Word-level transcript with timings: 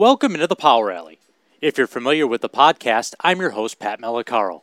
Welcome 0.00 0.34
into 0.34 0.46
the 0.46 0.54
Power 0.54 0.92
Alley. 0.92 1.18
If 1.60 1.76
you're 1.76 1.88
familiar 1.88 2.24
with 2.24 2.40
the 2.40 2.48
podcast, 2.48 3.14
I'm 3.18 3.40
your 3.40 3.50
host, 3.50 3.80
Pat 3.80 4.00
Malacaro. 4.00 4.60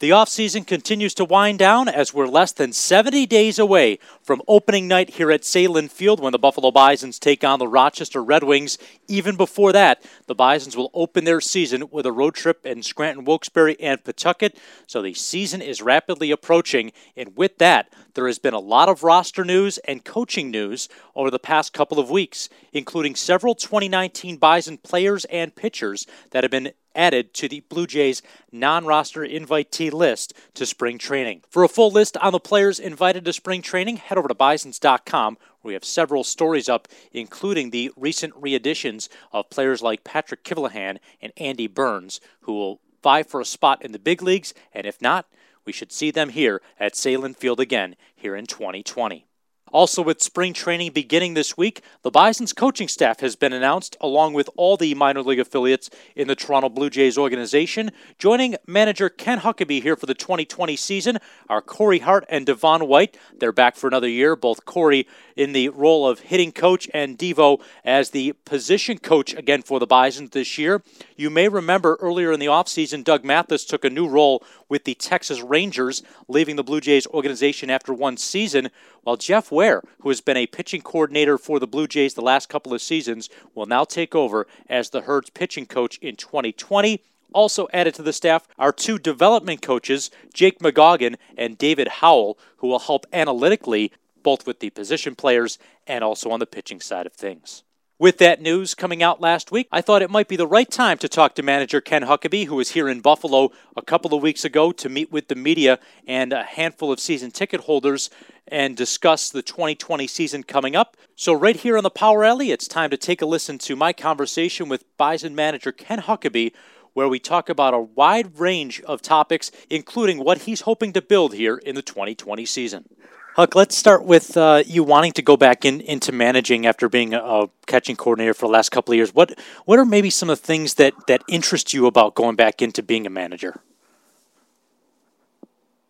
The 0.00 0.10
offseason 0.10 0.66
continues 0.66 1.14
to 1.14 1.24
wind 1.24 1.60
down 1.60 1.88
as 1.88 2.12
we're 2.12 2.26
less 2.26 2.50
than 2.50 2.72
70 2.72 3.26
days 3.26 3.60
away 3.60 4.00
from 4.22 4.42
opening 4.48 4.88
night 4.88 5.10
here 5.10 5.30
at 5.30 5.42
Sahlen 5.42 5.88
Field 5.88 6.18
when 6.18 6.32
the 6.32 6.38
Buffalo 6.38 6.72
Bisons 6.72 7.20
take 7.20 7.44
on 7.44 7.60
the 7.60 7.68
Rochester 7.68 8.22
Red 8.22 8.42
Wings. 8.42 8.76
Even 9.06 9.36
before 9.36 9.72
that, 9.72 10.04
the 10.26 10.34
Bisons 10.34 10.76
will 10.76 10.90
open 10.94 11.22
their 11.22 11.40
season 11.40 11.88
with 11.92 12.06
a 12.06 12.12
road 12.12 12.34
trip 12.34 12.66
in 12.66 12.82
Scranton, 12.82 13.24
Wilkes-Barre, 13.24 13.76
and 13.78 14.02
Pawtucket. 14.02 14.58
So 14.88 15.00
the 15.00 15.14
season 15.14 15.62
is 15.62 15.80
rapidly 15.80 16.32
approaching, 16.32 16.90
and 17.16 17.36
with 17.36 17.58
that, 17.58 17.92
there 18.14 18.26
has 18.26 18.40
been 18.40 18.54
a 18.54 18.58
lot 18.58 18.88
of 18.88 19.04
roster 19.04 19.44
news 19.44 19.78
and 19.78 20.04
coaching 20.04 20.50
news 20.50 20.88
over 21.14 21.30
the 21.30 21.38
past 21.38 21.72
couple 21.72 22.00
of 22.00 22.10
weeks, 22.10 22.48
including 22.72 23.14
several 23.14 23.54
2019 23.54 24.38
Bison 24.38 24.76
players 24.76 25.24
and 25.26 25.54
pitchers 25.54 26.04
that 26.32 26.42
have 26.42 26.50
been 26.50 26.72
added 26.94 27.34
to 27.34 27.48
the 27.48 27.60
Blue 27.60 27.86
Jays 27.86 28.22
non 28.52 28.84
roster 28.86 29.20
invitee 29.20 29.92
list 29.92 30.32
to 30.54 30.66
spring 30.66 30.98
training. 30.98 31.42
For 31.48 31.64
a 31.64 31.68
full 31.68 31.90
list 31.90 32.16
on 32.18 32.32
the 32.32 32.40
players 32.40 32.78
invited 32.78 33.24
to 33.24 33.32
spring 33.32 33.62
training, 33.62 33.96
head 33.98 34.18
over 34.18 34.28
to 34.28 34.34
bisons.com 34.34 35.38
where 35.60 35.70
we 35.70 35.74
have 35.74 35.84
several 35.84 36.24
stories 36.24 36.68
up, 36.68 36.88
including 37.12 37.70
the 37.70 37.90
recent 37.96 38.34
readditions 38.34 39.08
of 39.32 39.50
players 39.50 39.82
like 39.82 40.04
Patrick 40.04 40.44
Kivlehan 40.44 40.98
and 41.20 41.32
Andy 41.36 41.66
Burns, 41.66 42.20
who 42.42 42.52
will 42.52 42.80
vie 43.02 43.22
for 43.22 43.40
a 43.40 43.44
spot 43.44 43.84
in 43.84 43.92
the 43.92 43.98
big 43.98 44.22
leagues, 44.22 44.54
and 44.72 44.86
if 44.86 45.00
not, 45.00 45.26
we 45.64 45.72
should 45.72 45.92
see 45.92 46.10
them 46.10 46.30
here 46.30 46.60
at 46.78 46.94
Sahlen 46.94 47.34
Field 47.34 47.60
again 47.60 47.96
here 48.14 48.36
in 48.36 48.46
2020. 48.46 49.26
Also, 49.74 50.00
with 50.00 50.22
spring 50.22 50.52
training 50.52 50.92
beginning 50.92 51.34
this 51.34 51.56
week, 51.56 51.82
the 52.02 52.10
Bison's 52.10 52.52
coaching 52.52 52.86
staff 52.86 53.18
has 53.18 53.34
been 53.34 53.52
announced, 53.52 53.96
along 54.00 54.32
with 54.32 54.48
all 54.54 54.76
the 54.76 54.94
minor 54.94 55.20
league 55.20 55.40
affiliates 55.40 55.90
in 56.14 56.28
the 56.28 56.36
Toronto 56.36 56.68
Blue 56.68 56.88
Jays 56.88 57.18
organization. 57.18 57.90
Joining 58.16 58.54
manager 58.68 59.08
Ken 59.08 59.40
Huckaby 59.40 59.82
here 59.82 59.96
for 59.96 60.06
the 60.06 60.14
2020 60.14 60.76
season 60.76 61.18
are 61.48 61.60
Corey 61.60 61.98
Hart 61.98 62.24
and 62.28 62.46
Devon 62.46 62.86
White. 62.86 63.16
They're 63.36 63.50
back 63.50 63.74
for 63.74 63.88
another 63.88 64.08
year, 64.08 64.36
both 64.36 64.64
Corey 64.64 65.08
in 65.34 65.52
the 65.52 65.70
role 65.70 66.06
of 66.08 66.20
hitting 66.20 66.52
coach 66.52 66.88
and 66.94 67.18
Devo 67.18 67.60
as 67.84 68.10
the 68.10 68.34
position 68.44 68.98
coach 68.98 69.34
again 69.34 69.62
for 69.62 69.80
the 69.80 69.88
Bisons 69.88 70.30
this 70.30 70.56
year. 70.56 70.84
You 71.16 71.30
may 71.30 71.48
remember 71.48 71.98
earlier 72.00 72.30
in 72.30 72.38
the 72.38 72.46
offseason, 72.46 73.02
Doug 73.02 73.24
Mathis 73.24 73.64
took 73.64 73.84
a 73.84 73.90
new 73.90 74.06
role 74.06 74.44
with 74.68 74.84
the 74.84 74.94
Texas 74.94 75.40
Rangers, 75.42 76.04
leaving 76.28 76.54
the 76.54 76.62
Blue 76.62 76.80
Jays 76.80 77.08
organization 77.08 77.70
after 77.70 77.92
one 77.92 78.16
season, 78.16 78.70
while 79.04 79.16
Jeff 79.16 79.52
Ware, 79.52 79.82
who 80.00 80.08
has 80.08 80.20
been 80.20 80.36
a 80.36 80.46
pitching 80.46 80.82
coordinator 80.82 81.38
for 81.38 81.60
the 81.60 81.66
Blue 81.66 81.86
Jays 81.86 82.14
the 82.14 82.22
last 82.22 82.48
couple 82.48 82.74
of 82.74 82.82
seasons, 82.82 83.30
will 83.54 83.66
now 83.66 83.84
take 83.84 84.14
over 84.14 84.46
as 84.68 84.90
the 84.90 85.02
Herd's 85.02 85.30
pitching 85.30 85.66
coach 85.66 85.98
in 85.98 86.16
2020. 86.16 87.02
Also 87.32 87.68
added 87.72 87.94
to 87.94 88.02
the 88.02 88.12
staff 88.12 88.48
are 88.58 88.72
two 88.72 88.98
development 88.98 89.60
coaches, 89.62 90.10
Jake 90.32 90.58
McGoggin 90.60 91.16
and 91.36 91.58
David 91.58 91.88
Howell, 91.88 92.38
who 92.58 92.68
will 92.68 92.78
help 92.80 93.06
analytically 93.12 93.92
both 94.22 94.46
with 94.46 94.60
the 94.60 94.70
position 94.70 95.14
players 95.14 95.58
and 95.86 96.02
also 96.02 96.30
on 96.30 96.40
the 96.40 96.46
pitching 96.46 96.80
side 96.80 97.06
of 97.06 97.12
things. 97.12 97.62
With 97.96 98.18
that 98.18 98.42
news 98.42 98.74
coming 98.74 99.04
out 99.04 99.20
last 99.20 99.52
week, 99.52 99.68
I 99.70 99.80
thought 99.80 100.02
it 100.02 100.10
might 100.10 100.26
be 100.26 100.34
the 100.34 100.48
right 100.48 100.68
time 100.68 100.98
to 100.98 101.08
talk 101.08 101.36
to 101.36 101.44
manager 101.44 101.80
Ken 101.80 102.02
Huckaby, 102.02 102.46
who 102.46 102.56
was 102.56 102.72
here 102.72 102.88
in 102.88 103.00
Buffalo 103.00 103.52
a 103.76 103.82
couple 103.82 104.12
of 104.12 104.20
weeks 104.20 104.44
ago 104.44 104.72
to 104.72 104.88
meet 104.88 105.12
with 105.12 105.28
the 105.28 105.36
media 105.36 105.78
and 106.04 106.32
a 106.32 106.42
handful 106.42 106.90
of 106.90 106.98
season 106.98 107.30
ticket 107.30 107.60
holders 107.60 108.10
and 108.48 108.76
discuss 108.76 109.30
the 109.30 109.42
2020 109.42 110.08
season 110.08 110.42
coming 110.42 110.74
up. 110.74 110.96
So, 111.14 111.32
right 111.34 111.54
here 111.54 111.76
on 111.76 111.84
the 111.84 111.90
Power 111.90 112.24
Alley, 112.24 112.50
it's 112.50 112.66
time 112.66 112.90
to 112.90 112.96
take 112.96 113.22
a 113.22 113.26
listen 113.26 113.58
to 113.58 113.76
my 113.76 113.92
conversation 113.92 114.68
with 114.68 114.84
Bison 114.96 115.36
manager 115.36 115.70
Ken 115.70 116.00
Huckaby, 116.00 116.52
where 116.94 117.08
we 117.08 117.20
talk 117.20 117.48
about 117.48 117.74
a 117.74 117.80
wide 117.80 118.40
range 118.40 118.80
of 118.80 119.02
topics, 119.02 119.52
including 119.70 120.18
what 120.18 120.38
he's 120.38 120.62
hoping 120.62 120.92
to 120.94 121.00
build 121.00 121.34
here 121.34 121.58
in 121.58 121.76
the 121.76 121.82
2020 121.82 122.44
season. 122.44 122.88
Huck, 123.34 123.56
let's 123.56 123.76
start 123.76 124.04
with 124.04 124.36
uh, 124.36 124.62
you 124.64 124.84
wanting 124.84 125.10
to 125.10 125.20
go 125.22 125.36
back 125.36 125.64
in, 125.64 125.80
into 125.80 126.12
managing 126.12 126.66
after 126.66 126.88
being 126.88 127.14
a, 127.14 127.48
catching 127.66 127.96
coordinator 127.96 128.32
for 128.32 128.46
the 128.46 128.52
last 128.52 128.70
couple 128.70 128.92
of 128.92 128.96
years. 128.96 129.12
What 129.12 129.36
what 129.64 129.76
are 129.80 129.84
maybe 129.84 130.08
some 130.08 130.30
of 130.30 130.40
the 130.40 130.46
things 130.46 130.74
that, 130.74 130.94
that 131.08 131.20
interest 131.28 131.74
you 131.74 131.86
about 131.86 132.14
going 132.14 132.36
back 132.36 132.62
into 132.62 132.80
being 132.80 133.06
a 133.06 133.10
manager? 133.10 133.60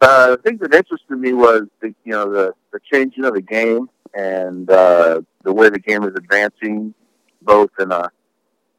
Uh, 0.00 0.31
the 0.31 0.37
thing 0.38 0.56
that 0.56 0.72
interested 0.75 1.19
me 1.19 1.34
was 1.34 1.65
the 1.83 1.88
you 2.04 2.12
know 2.12 2.33
the, 2.33 2.54
the 2.72 2.81
changing 2.91 3.27
of 3.27 3.34
the 3.34 3.43
game 3.43 3.91
and 4.15 4.71
uh, 4.71 5.21
the 5.43 5.53
way 5.53 5.69
the 5.69 5.78
game 5.78 6.03
is 6.04 6.15
advancing, 6.16 6.94
both 7.43 7.71
in 7.78 7.93
a 7.93 8.10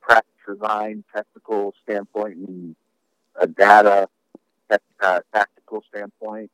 practice 0.02 0.32
design, 0.48 1.04
technical 1.16 1.76
standpoint, 1.84 2.38
and 2.38 2.76
a 3.40 3.46
data 3.46 4.10
uh, 4.72 5.20
tactical 5.32 5.84
standpoint. 5.88 6.50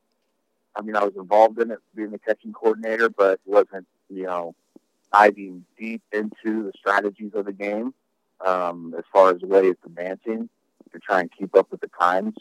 I 0.74 0.82
mean, 0.82 0.96
I 0.96 1.04
was 1.04 1.14
involved 1.16 1.60
in 1.60 1.70
it 1.70 1.78
being 1.94 2.10
the 2.10 2.18
catching 2.18 2.52
coordinator, 2.52 3.08
but 3.08 3.40
wasn't, 3.44 3.86
you 4.08 4.24
know, 4.24 4.54
diving 5.12 5.64
deep 5.78 6.02
into 6.12 6.64
the 6.64 6.72
strategies 6.78 7.32
of 7.34 7.44
the 7.44 7.52
game 7.52 7.92
um, 8.44 8.94
as 8.96 9.04
far 9.12 9.30
as 9.30 9.40
the 9.40 9.46
way 9.46 9.66
it's 9.68 9.84
advancing 9.84 10.48
to 10.92 10.98
try 10.98 11.20
and 11.20 11.30
keep 11.38 11.54
up 11.54 11.70
with 11.70 11.80
the 11.80 11.90
times. 11.98 12.34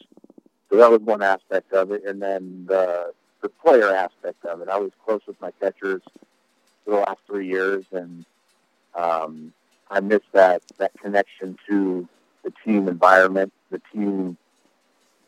So 0.69 0.77
that 0.77 0.89
was 0.89 1.01
one 1.01 1.21
aspect 1.21 1.73
of 1.73 1.91
it. 1.91 2.05
And 2.05 2.21
then 2.21 2.65
the, 2.67 3.13
the 3.41 3.49
player 3.49 3.93
aspect 3.93 4.45
of 4.45 4.61
it. 4.61 4.69
I 4.69 4.77
was 4.77 4.91
close 5.05 5.21
with 5.27 5.39
my 5.41 5.51
catchers 5.59 6.01
for 6.85 6.91
the 6.91 6.97
last 6.97 7.19
three 7.27 7.47
years, 7.47 7.85
and 7.91 8.25
um, 8.95 9.53
I 9.89 9.99
miss 9.99 10.21
that, 10.31 10.61
that 10.77 10.91
connection 11.01 11.57
to 11.69 12.07
the 12.43 12.53
team 12.65 12.87
environment, 12.87 13.51
the 13.69 13.81
team 13.93 14.37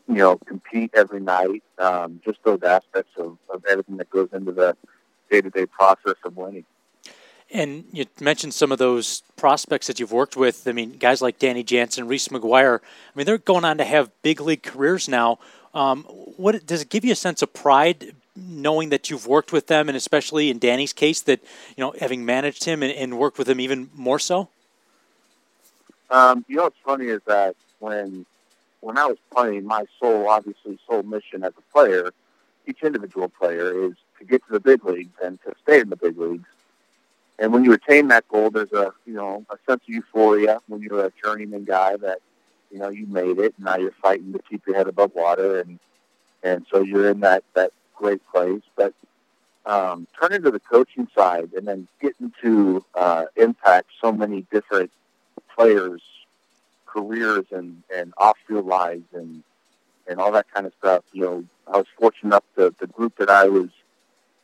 you 0.08 0.16
know, 0.16 0.38
compete 0.38 0.91
every 0.94 1.19
night. 1.19 1.64
Um, 1.78 2.22
just 2.25 2.44
those 2.44 2.62
aspects 2.64 3.12
of, 3.18 3.38
of 3.50 3.64
everything 3.69 3.97
that 3.97 4.09
goes 4.09 4.30
into 4.34 4.52
the 4.52 4.75
day 5.30 5.41
to 5.41 5.50
day 5.50 5.66
process 5.66 6.16
of 6.24 6.36
winning. 6.36 6.66
And 7.52 7.86
you 7.91 8.06
mentioned 8.19 8.53
some 8.53 8.72
of 8.72 8.80
those 8.80 9.22
prospects 9.36 9.88
that 9.88 10.00
you've 10.00 10.12
worked 10.12 10.36
with. 10.36 10.68
I 10.68 10.72
mean, 10.72 10.94
guys 10.94 11.22
like 11.22 11.38
Danny 11.38 11.64
Jansen, 11.64 12.08
Reese 12.08 12.30
McGuire. 12.30 12.80
I 12.80 12.81
mean, 13.16 13.25
they're 13.25 13.38
going 13.38 13.64
on 13.64 13.78
to 13.78 13.84
have 13.84 14.09
big 14.24 14.41
league 14.41 14.64
careers 14.64 15.08
now. 15.08 15.40
Um, 15.74 16.03
what 16.03 16.66
does 16.66 16.81
it 16.81 16.90
give 16.90 17.06
you 17.06 17.12
a 17.12 17.16
sense 17.16 17.41
of 17.41 17.53
pride 17.53 18.16
knowing 18.35 18.90
that 18.90 19.09
you've 19.09 19.28
worked 19.28 19.52
with 19.52 19.68
them, 19.68 19.88
and 19.88 19.96
especially 19.96 20.50
in 20.50 20.58
Danny's 20.58 20.94
case, 20.94 21.22
that 21.22 21.41
you 21.75 21.84
know 21.84 21.94
having 22.00 22.25
managed 22.25 22.64
him 22.64 22.81
and, 22.81 22.91
and 22.91 23.20
worked 23.20 23.38
with 23.38 23.47
him 23.47 23.59
even 23.59 23.90
more 23.94 24.20
so? 24.20 24.50
Um, 26.09 26.46
you 26.47 26.58
know, 26.58 26.64
what's 26.64 26.78
funny 26.84 27.06
is 27.08 27.22
that 27.25 27.56
when 27.80 28.25
when 28.84 28.98
I 28.98 29.06
was 29.06 29.18
playing, 29.34 29.66
my 29.66 29.86
sole, 30.00 30.28
obviously, 30.28 30.78
sole 30.88 31.04
mission 31.04 31.44
as 31.44 31.54
a 31.58 31.74
player, 31.74 32.12
each 32.68 32.84
individual 32.84 33.30
player, 33.30 33.88
is 33.88 33.94
to 34.20 34.26
get 34.26 34.46
to 34.46 34.54
the 34.54 34.60
big 34.60 34.84
leagues 34.84 35.16
and 35.24 35.40
to 35.44 35.54
stay 35.64 35.80
in 35.80 35.90
the 35.90 35.96
big 35.96 36.18
leagues. 36.18 36.48
And 37.40 37.54
when 37.54 37.64
you 37.64 37.74
attain 37.74 38.10
that 38.10 38.28
goal, 38.28 38.52
there's 38.52 38.74
a 38.74 38.94
you 39.06 39.14
know 39.14 39.46
a 39.50 39.58
sense 39.68 39.82
of 39.88 39.94
euphoria 39.94 40.60
when 40.68 40.82
you're 40.82 41.06
a 41.06 41.12
journeyman 41.24 41.64
guy 41.64 41.96
that 41.98 42.20
you 42.72 42.78
know 42.78 42.90
you 42.90 43.08
made 43.08 43.40
it. 43.40 43.54
And 43.58 43.66
now 43.66 43.78
you're 43.78 43.92
fighting 43.92 44.34
to 44.34 44.40
keep 44.40 44.68
your 44.68 44.76
head 44.76 44.88
above 44.88 45.16
water, 45.16 45.62
and 45.62 45.80
and 46.44 46.66
so 46.70 46.82
you're 46.82 47.10
in 47.10 47.22
that 47.22 47.44
that 47.56 47.72
great 47.96 48.22
place. 48.32 48.62
But 48.76 48.94
um, 49.66 50.08
turning 50.20 50.44
to 50.44 50.52
the 50.52 50.60
coaching 50.60 51.08
side 51.16 51.54
and 51.54 51.68
then 51.68 51.88
getting 52.02 52.34
to 52.42 52.84
uh, 52.96 53.26
impact 53.36 53.88
so 54.02 54.12
many 54.12 54.46
different 54.52 54.92
players 55.56 56.02
careers 56.94 57.46
and, 57.52 57.84
and 57.96 58.14
off 58.18 58.38
field 58.48 58.66
lives 58.66 59.06
and 59.14 59.44
and 60.08 60.20
all 60.20 60.31
that 60.34 60.46
kind 60.54 60.66
of 60.66 60.74
stuff. 60.78 61.04
You 61.14 61.22
know, 61.22 61.46
I 61.68 61.78
was 61.78 61.88
fortunate 61.98 62.30
enough 62.30 62.44
the 62.56 62.74
the 62.80 62.88
group 62.88 63.18
that 63.18 63.30
I 63.30 63.48
was 63.48 63.70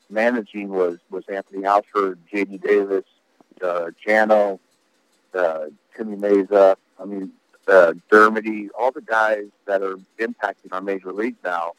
managing 0.10 0.70
was 0.70 0.98
was 1.10 1.24
Anthony 1.28 1.66
Alford, 1.66 2.20
J.D. 2.32 2.58
Davis, 2.58 3.06
uh, 3.62 3.92
Jano, 4.06 4.60
uh, 5.34 5.66
Timmy 5.96 6.18
Mayza. 6.18 6.76
I 7.00 7.06
mean, 7.06 7.32
uh, 7.68 7.94
Dermody, 8.12 8.70
all 8.78 8.92
the 8.92 9.02
guys 9.02 9.46
that 9.68 9.82
are 9.82 9.98
impacting 10.20 10.72
our 10.72 10.82
major 10.82 11.14
leagues 11.14 11.38
now 11.44 11.74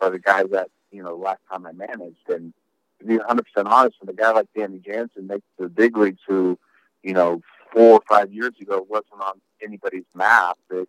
are 0.00 0.10
the 0.10 0.18
guys 0.18 0.46
that 0.52 0.68
you 0.90 1.02
know 1.02 1.16
last 1.16 1.40
time 1.50 1.66
I 1.66 1.72
managed. 1.72 2.28
And 2.28 2.52
to 3.00 3.06
be 3.06 3.16
100 3.16 3.44
percent 3.44 3.68
honest, 3.68 3.96
with 4.00 4.10
a 4.10 4.14
guy 4.14 4.32
like 4.32 4.48
Danny 4.56 4.78
Jansen 4.78 5.26
makes 5.26 5.46
the 5.58 5.68
big 5.68 5.96
leagues 5.96 6.20
who, 6.26 6.58
you 7.02 7.12
know, 7.14 7.42
four 7.72 7.94
or 7.94 8.02
five 8.08 8.32
years 8.32 8.52
ago 8.60 8.86
wasn't 8.88 9.20
on 9.20 9.40
anybody's 9.64 10.04
map, 10.14 10.58
that, 10.70 10.86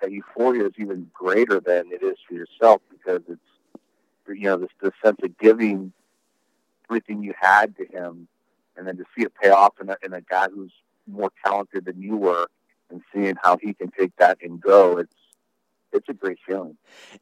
that 0.00 0.12
euphoria 0.12 0.66
is 0.66 0.72
even 0.78 1.10
greater 1.12 1.60
than 1.60 1.90
it 1.92 2.02
is 2.02 2.16
for 2.26 2.34
yourself 2.34 2.80
because 2.90 3.22
it's, 3.28 3.40
you 4.28 4.44
know, 4.44 4.56
this, 4.56 4.70
this 4.80 4.92
sense 5.04 5.18
of 5.22 5.36
giving 5.38 5.92
everything 6.88 7.22
you 7.22 7.34
had 7.38 7.76
to 7.76 7.86
him 7.86 8.28
and 8.76 8.86
then 8.86 8.96
to 8.96 9.04
see 9.16 9.24
it 9.24 9.32
pay 9.40 9.50
off 9.50 9.74
in 9.80 9.90
a, 9.90 9.96
in 10.04 10.12
a 10.12 10.20
guy 10.20 10.48
who's 10.54 10.72
more 11.06 11.30
talented 11.44 11.84
than 11.84 12.00
you 12.00 12.16
were 12.16 12.46
and 12.90 13.02
seeing 13.12 13.34
how 13.42 13.56
he 13.56 13.74
can 13.74 13.90
take 13.90 14.14
that 14.16 14.38
and 14.42 14.60
go. 14.60 14.98
It's, 14.98 15.14
it's 15.92 16.08
a 16.08 16.12
great 16.14 16.38
feeling. 16.46 16.76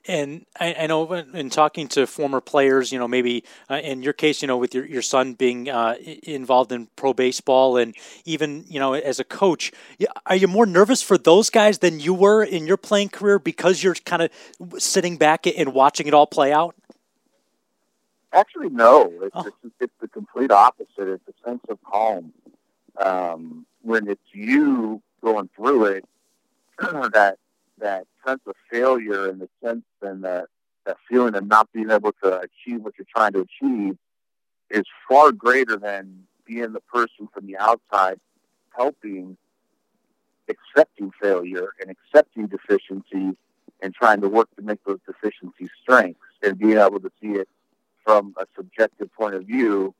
And 0.06 0.44
I, 0.58 0.74
I, 0.80 0.86
know 0.86 1.10
in 1.12 1.50
talking 1.50 1.88
to 1.88 2.06
former 2.06 2.40
players, 2.40 2.92
you 2.92 2.98
know, 2.98 3.08
maybe 3.08 3.44
uh, 3.70 3.76
in 3.76 4.02
your 4.02 4.12
case, 4.12 4.42
you 4.42 4.48
know, 4.48 4.56
with 4.56 4.74
your, 4.74 4.84
your 4.84 5.02
son 5.02 5.34
being 5.34 5.68
uh, 5.68 5.94
involved 6.22 6.72
in 6.72 6.88
pro 6.96 7.12
baseball 7.12 7.76
and 7.76 7.94
even, 8.24 8.64
you 8.68 8.78
know, 8.78 8.94
as 8.94 9.20
a 9.20 9.24
coach, 9.24 9.72
are 10.26 10.36
you 10.36 10.48
more 10.48 10.66
nervous 10.66 11.02
for 11.02 11.16
those 11.16 11.50
guys 11.50 11.78
than 11.78 12.00
you 12.00 12.12
were 12.12 12.42
in 12.42 12.66
your 12.66 12.76
playing 12.76 13.08
career 13.08 13.38
because 13.38 13.82
you're 13.82 13.94
kind 13.94 14.22
of 14.22 14.30
sitting 14.78 15.16
back 15.16 15.46
and 15.46 15.72
watching 15.72 16.06
it 16.06 16.14
all 16.14 16.26
play 16.26 16.52
out? 16.52 16.74
Actually, 18.32 18.68
no. 18.68 19.12
It's, 19.22 19.32
oh. 19.34 19.46
it's, 19.46 19.74
it's 19.80 19.94
the 20.00 20.08
complete 20.08 20.50
opposite. 20.50 21.08
It's 21.08 21.28
a 21.28 21.48
sense 21.48 21.62
of 21.68 21.78
calm. 21.82 22.32
Um, 22.98 23.64
when 23.82 24.08
it's 24.08 24.20
you 24.32 25.00
going 25.22 25.48
through 25.56 25.84
it, 25.86 26.04
that 26.78 27.38
that 27.78 28.06
sense 28.28 28.40
of 28.46 28.54
failure 28.70 29.28
and 29.28 29.40
the 29.40 29.48
sense 29.64 29.84
and 30.02 30.24
that 30.24 30.46
that 30.84 30.96
feeling 31.08 31.34
of 31.34 31.46
not 31.46 31.68
being 31.72 31.90
able 31.90 32.12
to 32.22 32.40
achieve 32.40 32.82
what 32.82 32.94
you're 32.98 33.06
trying 33.14 33.32
to 33.32 33.40
achieve 33.40 33.96
is 34.70 34.84
far 35.08 35.32
greater 35.32 35.76
than 35.76 36.24
being 36.46 36.72
the 36.72 36.80
person 36.80 37.28
from 37.32 37.46
the 37.46 37.56
outside 37.56 38.18
helping 38.76 39.36
accepting 40.48 41.10
failure 41.20 41.72
and 41.80 41.90
accepting 41.90 42.46
deficiencies 42.46 43.34
and 43.82 43.94
trying 43.94 44.20
to 44.20 44.28
work 44.28 44.48
to 44.56 44.62
make 44.62 44.82
those 44.84 44.98
deficiencies 45.06 45.70
strengths 45.82 46.20
and 46.42 46.58
being 46.58 46.78
able 46.78 47.00
to 47.00 47.10
see 47.20 47.32
it 47.32 47.48
from 48.04 48.34
a 48.38 48.46
subjective 48.56 49.12
point 49.14 49.34
of 49.34 49.44
view 49.44 49.94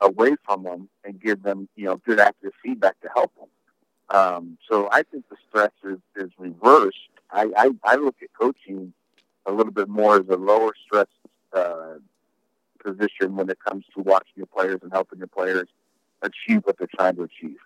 away 0.00 0.36
from 0.44 0.62
them 0.62 0.88
and 1.04 1.20
give 1.20 1.42
them, 1.42 1.68
you 1.76 1.86
know, 1.86 1.96
good 1.96 2.20
active 2.20 2.52
feedback 2.62 2.98
to 3.00 3.08
help 3.14 3.34
them. 3.36 3.48
Um, 4.10 4.58
so 4.68 4.88
I 4.92 5.02
think 5.02 5.28
the 5.28 5.36
stress 5.48 5.72
is, 5.84 5.98
is 6.16 6.30
reversed. 6.38 6.96
I, 7.30 7.50
I, 7.56 7.70
I 7.84 7.96
look 7.96 8.16
at 8.22 8.28
coaching 8.38 8.92
a 9.46 9.52
little 9.52 9.72
bit 9.72 9.88
more 9.88 10.16
as 10.16 10.28
a 10.28 10.36
lower 10.36 10.72
stress 10.86 11.06
uh, 11.52 11.94
position 12.82 13.36
when 13.36 13.48
it 13.48 13.58
comes 13.66 13.84
to 13.94 14.02
watching 14.02 14.34
your 14.36 14.46
players 14.46 14.80
and 14.82 14.92
helping 14.92 15.18
your 15.18 15.28
players 15.28 15.68
achieve 16.22 16.62
what 16.64 16.78
they're 16.78 16.88
trying 16.96 17.16
to 17.16 17.22
achieve. 17.22 17.58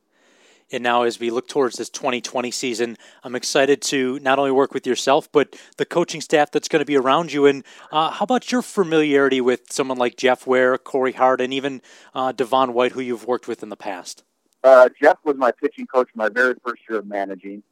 And 0.70 0.82
now, 0.82 1.04
as 1.04 1.18
we 1.18 1.30
look 1.30 1.48
towards 1.48 1.78
this 1.78 1.88
2020 1.88 2.50
season, 2.50 2.98
I'm 3.24 3.34
excited 3.34 3.80
to 3.82 4.18
not 4.18 4.38
only 4.38 4.50
work 4.50 4.74
with 4.74 4.86
yourself, 4.86 5.30
but 5.32 5.56
the 5.78 5.86
coaching 5.86 6.20
staff 6.20 6.50
that's 6.50 6.68
going 6.68 6.80
to 6.80 6.86
be 6.86 6.96
around 6.96 7.32
you. 7.32 7.46
And 7.46 7.64
uh, 7.90 8.10
how 8.10 8.24
about 8.24 8.52
your 8.52 8.60
familiarity 8.60 9.40
with 9.40 9.72
someone 9.72 9.96
like 9.96 10.18
Jeff 10.18 10.46
Ware, 10.46 10.76
Corey 10.76 11.12
Hart, 11.12 11.40
and 11.40 11.54
even 11.54 11.80
uh, 12.14 12.32
Devon 12.32 12.74
White, 12.74 12.92
who 12.92 13.00
you've 13.00 13.26
worked 13.26 13.48
with 13.48 13.62
in 13.62 13.70
the 13.70 13.76
past? 13.76 14.24
Uh, 14.64 14.88
Jeff 15.00 15.18
was 15.24 15.36
my 15.36 15.52
pitching 15.52 15.86
coach 15.86 16.08
my 16.14 16.28
very 16.28 16.54
first 16.64 16.82
year 16.88 16.98
of 16.98 17.06
managing 17.06 17.62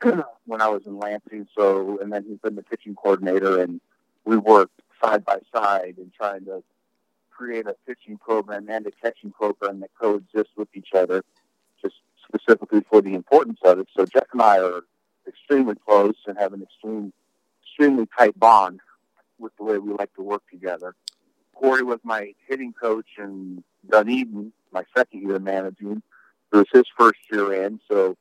when 0.46 0.60
I 0.60 0.68
was 0.68 0.86
in 0.86 0.98
Lansing. 0.98 1.46
So, 1.56 1.98
and 2.00 2.12
then 2.12 2.24
he's 2.26 2.38
been 2.38 2.54
the 2.54 2.62
pitching 2.62 2.94
coordinator, 2.94 3.60
and 3.60 3.80
we 4.24 4.36
worked 4.36 4.80
side 5.02 5.24
by 5.24 5.38
side 5.54 5.94
in 5.98 6.10
trying 6.16 6.44
to 6.46 6.62
create 7.30 7.66
a 7.66 7.74
pitching 7.86 8.16
program 8.16 8.68
and 8.68 8.86
a 8.86 8.90
catching 8.90 9.32
program 9.32 9.80
that 9.80 9.90
coexist 10.00 10.50
with 10.56 10.68
each 10.74 10.90
other, 10.94 11.24
just 11.82 11.96
specifically 12.26 12.82
for 12.88 13.02
the 13.02 13.14
importance 13.14 13.58
of 13.64 13.78
it. 13.80 13.88
So 13.96 14.06
Jeff 14.06 14.26
and 14.32 14.40
I 14.42 14.58
are 14.60 14.82
extremely 15.26 15.74
close 15.74 16.16
and 16.26 16.38
have 16.38 16.52
an 16.52 16.62
extreme, 16.62 17.12
extremely 17.62 18.08
tight 18.16 18.38
bond 18.38 18.80
with 19.38 19.52
the 19.56 19.64
way 19.64 19.78
we 19.78 19.92
like 19.92 20.14
to 20.14 20.22
work 20.22 20.42
together. 20.50 20.94
Corey 21.54 21.82
was 21.82 21.98
my 22.02 22.34
hitting 22.48 22.72
coach 22.72 23.06
in 23.18 23.62
Dunedin, 23.88 24.52
my 24.72 24.84
second 24.96 25.22
year 25.22 25.36
of 25.36 25.42
managing. 25.42 26.02
It 26.54 26.58
was 26.58 26.66
his 26.72 26.84
first 26.96 27.18
year 27.32 27.64
in, 27.64 27.80
so 27.88 28.16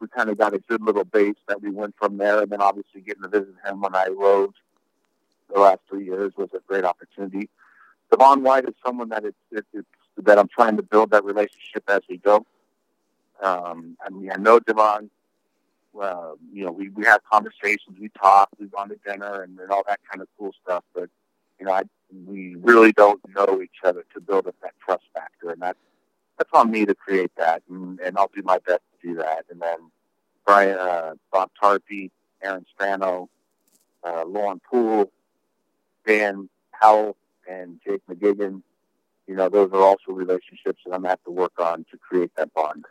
we 0.00 0.06
kind 0.06 0.30
of 0.30 0.38
got 0.38 0.54
a 0.54 0.60
good 0.60 0.80
little 0.80 1.04
base 1.04 1.34
that 1.48 1.60
we 1.60 1.70
went 1.70 1.96
from 1.98 2.18
there. 2.18 2.42
And 2.42 2.50
then 2.52 2.62
obviously 2.62 3.00
getting 3.00 3.24
to 3.24 3.28
visit 3.28 3.54
him 3.66 3.80
when 3.80 3.96
I 3.96 4.06
rode 4.06 4.54
the 5.52 5.60
last 5.60 5.80
three 5.88 6.04
years 6.04 6.32
was 6.36 6.50
a 6.54 6.60
great 6.68 6.84
opportunity. 6.84 7.48
Devon 8.12 8.44
White 8.44 8.68
is 8.68 8.74
someone 8.86 9.08
that 9.08 9.24
it's, 9.24 9.36
it, 9.50 9.64
it's 9.72 9.88
that 10.18 10.38
I'm 10.38 10.46
trying 10.46 10.76
to 10.76 10.84
build 10.84 11.10
that 11.10 11.24
relationship 11.24 11.82
as 11.88 12.02
we 12.08 12.18
go. 12.18 12.46
Um, 13.42 13.96
I 14.06 14.10
mean, 14.10 14.30
I 14.30 14.36
know 14.36 14.60
Devon. 14.60 15.10
Uh, 16.00 16.34
you 16.52 16.64
know, 16.64 16.72
we, 16.72 16.88
we 16.90 17.04
have 17.04 17.20
conversations, 17.30 17.96
we 18.00 18.08
talk, 18.20 18.48
we've 18.58 18.70
gone 18.70 18.88
to 18.88 18.96
dinner 19.06 19.42
and, 19.42 19.58
and 19.60 19.70
all 19.70 19.82
that 19.86 20.00
kind 20.10 20.20
of 20.20 20.28
cool 20.38 20.52
stuff. 20.62 20.82
But, 20.92 21.08
you 21.58 21.66
know, 21.66 21.72
I, 21.72 21.82
we 22.26 22.56
really 22.56 22.92
don't 22.92 23.20
know 23.34 23.60
each 23.62 23.78
other 23.84 24.04
to 24.12 24.20
build 24.20 24.46
up 24.46 24.56
that 24.62 24.74
trust 24.84 25.04
factor. 25.14 25.50
And 25.50 25.62
that's, 25.62 25.78
that's 26.38 26.50
on 26.52 26.70
me 26.70 26.84
to 26.86 26.94
create 26.94 27.32
that. 27.36 27.62
And, 27.68 28.00
and 28.00 28.18
I'll 28.18 28.30
do 28.34 28.42
my 28.42 28.58
best 28.58 28.82
to 29.00 29.08
do 29.08 29.14
that. 29.16 29.44
And 29.50 29.60
then 29.60 29.78
Brian, 30.44 30.78
uh, 30.78 31.14
Bob 31.32 31.50
Tarpey, 31.60 32.10
Aaron 32.42 32.66
Strano, 32.78 33.28
uh, 34.04 34.24
Lauren 34.26 34.60
Poole, 34.70 35.10
Dan 36.06 36.48
Howell, 36.72 37.16
and 37.48 37.80
Jake 37.86 38.02
McGigan. 38.08 38.62
You 39.26 39.36
know, 39.36 39.48
those 39.48 39.70
are 39.72 39.80
also 39.80 40.12
relationships 40.12 40.82
that 40.84 40.92
I'm 40.92 41.00
going 41.00 41.04
to 41.04 41.08
have 41.10 41.24
to 41.24 41.30
work 41.30 41.58
on 41.58 41.86
to 41.90 41.96
create 41.96 42.32
that 42.36 42.52
bond. 42.52 42.84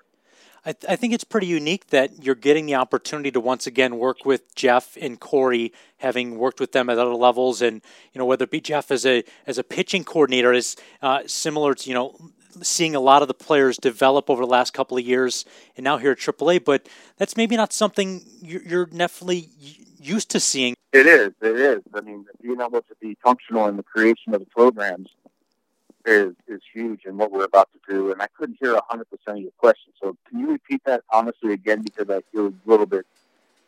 I, 0.66 0.72
th- 0.72 0.90
I, 0.90 0.96
think 0.96 1.14
it's 1.14 1.26
pretty 1.26 1.48
unique 1.48 1.88
that 1.88 2.24
you're 2.24 2.36
getting 2.36 2.66
the 2.66 2.76
opportunity 2.76 3.32
to 3.32 3.42
once 3.42 3.68
again 3.68 3.98
work 3.98 4.26
with 4.26 4.56
Jeff 4.56 4.98
and 5.00 5.20
Corey, 5.20 5.74
having 5.98 6.38
worked 6.38 6.62
with 6.62 6.72
them 6.72 6.90
at 6.90 6.98
other 6.98 7.14
levels, 7.14 7.62
and 7.62 7.82
you 8.14 8.20
know 8.20 8.26
whether 8.26 8.46
it 8.46 8.52
be 8.52 8.62
Jeff 8.62 8.90
as 8.90 9.06
a 9.06 9.26
as 9.46 9.58
a 9.58 9.64
pitching 9.64 10.06
coordinator 10.06 10.54
is 10.54 10.78
uh, 11.02 11.24
similar 11.28 11.74
to 11.74 11.90
you 11.90 11.94
know 11.94 12.16
seeing 12.62 12.96
a 12.96 13.00
lot 13.00 13.22
of 13.22 13.28
the 13.28 13.34
players 13.34 13.78
develop 13.78 14.30
over 14.30 14.44
the 14.44 14.52
last 14.52 14.74
couple 14.74 14.98
of 14.98 15.06
years, 15.06 15.46
and 15.78 15.84
now 15.84 15.98
here 15.98 16.12
at 16.12 16.18
AAA. 16.18 16.64
But 16.64 16.88
that's 17.18 17.38
maybe 17.38 17.56
not 17.56 17.74
something 17.74 18.22
you're 18.42 18.86
definitely 18.86 19.50
used 20.00 20.30
to 20.32 20.40
seeing. 20.40 20.76
It 20.92 21.08
is. 21.08 21.34
It 21.42 21.56
is. 21.56 21.82
I 21.94 22.02
mean, 22.02 22.26
being 22.42 22.62
able 22.62 22.82
to 22.82 22.96
be 23.02 23.18
functional 23.24 23.68
in 23.68 23.78
the 23.78 23.84
creation 23.84 24.34
of 24.34 24.40
the 24.42 24.46
programs 24.46 25.10
is 26.06 26.34
is 26.48 26.62
huge 26.74 27.06
in 27.06 27.18
what 27.18 27.32
we're 27.32 27.46
about 27.46 27.70
to 27.74 27.94
do. 27.94 28.12
And 28.12 28.22
I 28.22 28.28
couldn't 28.38 28.58
hear 28.62 28.74
100% 28.74 29.04
of 29.28 29.38
your 29.38 29.52
question. 29.58 29.94
So 30.02 30.16
can 30.30 30.40
you 30.40 30.52
repeat 30.52 30.82
that 30.86 31.04
honestly 31.12 31.54
again 31.54 31.82
because 31.82 32.10
I 32.10 32.22
feel 32.32 32.48
a 32.48 32.54
little 32.66 32.86
bit 32.86 33.06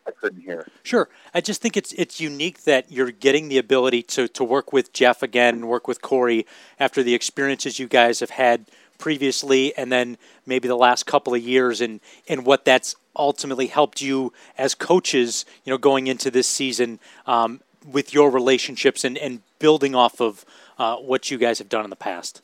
I 0.06 0.12
couldn't 0.12 0.42
hear. 0.42 0.66
Sure. 0.82 1.08
I 1.34 1.40
just 1.40 1.60
think 1.60 1.76
it's 1.76 1.92
it's 1.94 2.20
unique 2.20 2.64
that 2.64 2.90
you're 2.90 3.10
getting 3.10 3.48
the 3.48 3.58
ability 3.58 4.02
to 4.04 4.28
to 4.28 4.44
work 4.44 4.72
with 4.72 4.92
Jeff 4.92 5.22
again, 5.22 5.66
work 5.66 5.88
with 5.88 6.00
Corey 6.02 6.46
after 6.78 7.02
the 7.02 7.14
experiences 7.14 7.78
you 7.78 7.88
guys 7.88 8.20
have 8.20 8.30
had 8.30 8.66
previously 8.98 9.76
and 9.76 9.92
then 9.92 10.16
maybe 10.46 10.68
the 10.68 10.76
last 10.76 11.04
couple 11.04 11.34
of 11.34 11.42
years 11.42 11.80
and 11.80 12.00
and 12.28 12.46
what 12.46 12.64
that's 12.64 12.96
ultimately 13.16 13.66
helped 13.66 14.00
you 14.00 14.32
as 14.58 14.74
coaches, 14.74 15.44
you 15.64 15.70
know, 15.70 15.78
going 15.78 16.06
into 16.06 16.30
this 16.30 16.46
season 16.46 16.98
um, 17.26 17.60
with 17.90 18.12
your 18.12 18.30
relationships 18.30 19.04
and, 19.04 19.16
and 19.18 19.40
building 19.58 19.94
off 19.94 20.20
of 20.20 20.44
uh, 20.78 20.96
what 20.96 21.30
you 21.30 21.38
guys 21.38 21.58
have 21.58 21.68
done 21.68 21.84
in 21.84 21.90
the 21.90 21.96
past. 21.96 22.42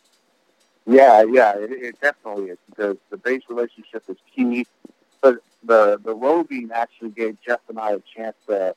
Yeah, 0.87 1.23
yeah, 1.23 1.57
it, 1.57 1.71
it 1.71 2.01
definitely 2.01 2.51
is 2.51 2.59
because 2.69 2.97
the 3.11 3.17
base 3.17 3.43
relationship 3.49 4.03
is 4.09 4.17
key. 4.35 4.67
But 5.21 5.37
the 5.65 6.01
the 6.05 6.15
roving 6.15 6.71
actually 6.73 7.11
gave 7.11 7.39
Jeff 7.47 7.61
and 7.69 7.79
I 7.79 7.93
a 7.93 8.01
chance 8.17 8.37
to 8.49 8.75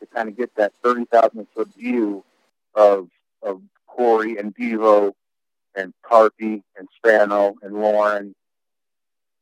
to 0.00 0.06
kind 0.06 0.28
of 0.28 0.36
get 0.36 0.54
that 0.56 0.72
thirty 0.82 1.04
thousand 1.06 1.46
foot 1.54 1.68
view 1.74 2.24
of 2.74 3.08
of 3.42 3.60
Corey 3.86 4.36
and 4.38 4.54
Devo 4.54 5.12
and 5.74 5.92
Carpy 6.04 6.62
and 6.76 6.88
Spano 6.96 7.54
and 7.62 7.74
Lauren 7.74 8.34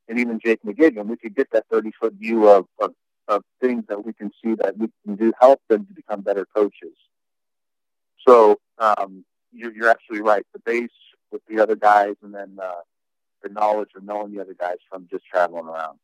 and 0.09 0.19
even 0.19 0.41
Jake 0.41 0.63
McGigan. 0.65 1.07
We 1.07 1.17
could 1.17 1.35
get 1.35 1.51
that 1.53 1.67
thirty 1.71 1.93
foot 1.99 2.15
view 2.15 2.49
of, 2.49 2.67
of 2.81 2.95
of 3.29 3.45
things 3.61 3.85
that 3.89 4.05
we 4.05 4.13
can 4.13 4.31
see 4.43 4.55
that 4.55 4.77
we 4.79 4.89
can 5.05 5.17
do 5.17 5.33
help 5.39 5.61
them 5.69 5.87
to 5.87 5.93
become 5.93 6.23
better 6.23 6.47
coaches. 6.47 6.97
So 8.27 8.59
um, 8.79 9.25
you're, 9.53 9.73
you're 9.73 9.91
absolutely 9.91 10.27
right. 10.27 10.45
The 10.53 10.61
base 10.61 10.91
with 11.31 11.43
the 11.49 11.61
other 11.61 11.77
guys, 11.77 12.15
and 12.23 12.35
then 12.35 12.57
uh, 12.63 12.81
the 13.43 13.51
knowledge 13.51 13.91
of 13.97 14.03
knowing 14.03 14.35
the 14.35 14.41
other 14.41 14.55
guys 14.59 14.79
from 14.91 15.07
just 15.11 15.27
traveling 15.27 15.67
around. 15.67 15.99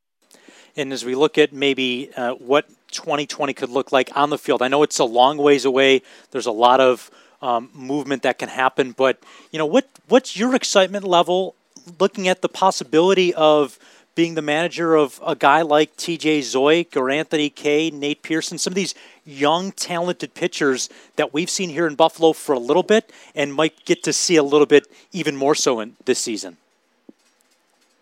And 0.77 0.93
as 0.93 1.05
we 1.05 1.15
look 1.15 1.39
at 1.39 1.53
maybe 1.53 2.11
uh, 2.17 2.33
what 2.35 2.69
2020 2.91 3.55
could 3.55 3.71
look 3.71 3.93
like 3.93 4.11
on 4.17 4.31
the 4.31 4.39
field, 4.39 4.63
I 4.63 4.69
know 4.69 4.83
it's 4.83 4.99
a 4.99 5.05
long 5.05 5.37
ways 5.37 5.65
away. 5.65 6.03
There's 6.31 6.47
a 6.47 6.53
lot 6.53 6.81
of 6.81 7.11
um, 7.43 7.71
movement 7.75 8.23
that 8.23 8.39
can 8.39 8.49
happen, 8.49 8.93
but 8.93 9.19
you 9.53 9.59
know 9.59 9.67
what? 9.67 9.89
What's 10.09 10.37
your 10.37 10.55
excitement 10.55 11.05
level 11.05 11.55
looking 12.01 12.29
at 12.29 12.41
the 12.41 12.49
possibility 12.49 13.35
of 13.35 13.79
being 14.15 14.35
the 14.35 14.43
manager 14.43 14.95
of 14.95 15.21
a 15.27 15.35
guy 15.35 15.63
like 15.63 15.97
TJ 15.97 16.39
Zeuch 16.39 16.97
or 16.97 17.11
Anthony 17.11 17.51
Kay, 17.51 17.91
Nate 17.91 18.23
Pearson, 18.23 18.59
some 18.59 18.71
of 18.71 18.77
these 18.77 18.95
young, 19.27 19.73
talented 19.73 20.35
pitchers 20.35 20.89
that 21.17 21.35
we've 21.35 21.51
seen 21.51 21.71
here 21.71 21.87
in 21.87 21.95
Buffalo 21.97 22.33
for 22.33 22.53
a 22.55 22.59
little 22.59 22.83
bit 22.83 23.13
and 23.35 23.53
might 23.53 23.85
get 23.85 24.03
to 24.05 24.13
see 24.13 24.37
a 24.37 24.43
little 24.43 24.67
bit 24.67 24.87
even 25.13 25.35
more 25.37 25.55
so 25.55 25.81
in 25.81 25.97
this 26.05 26.21
season? 26.21 26.57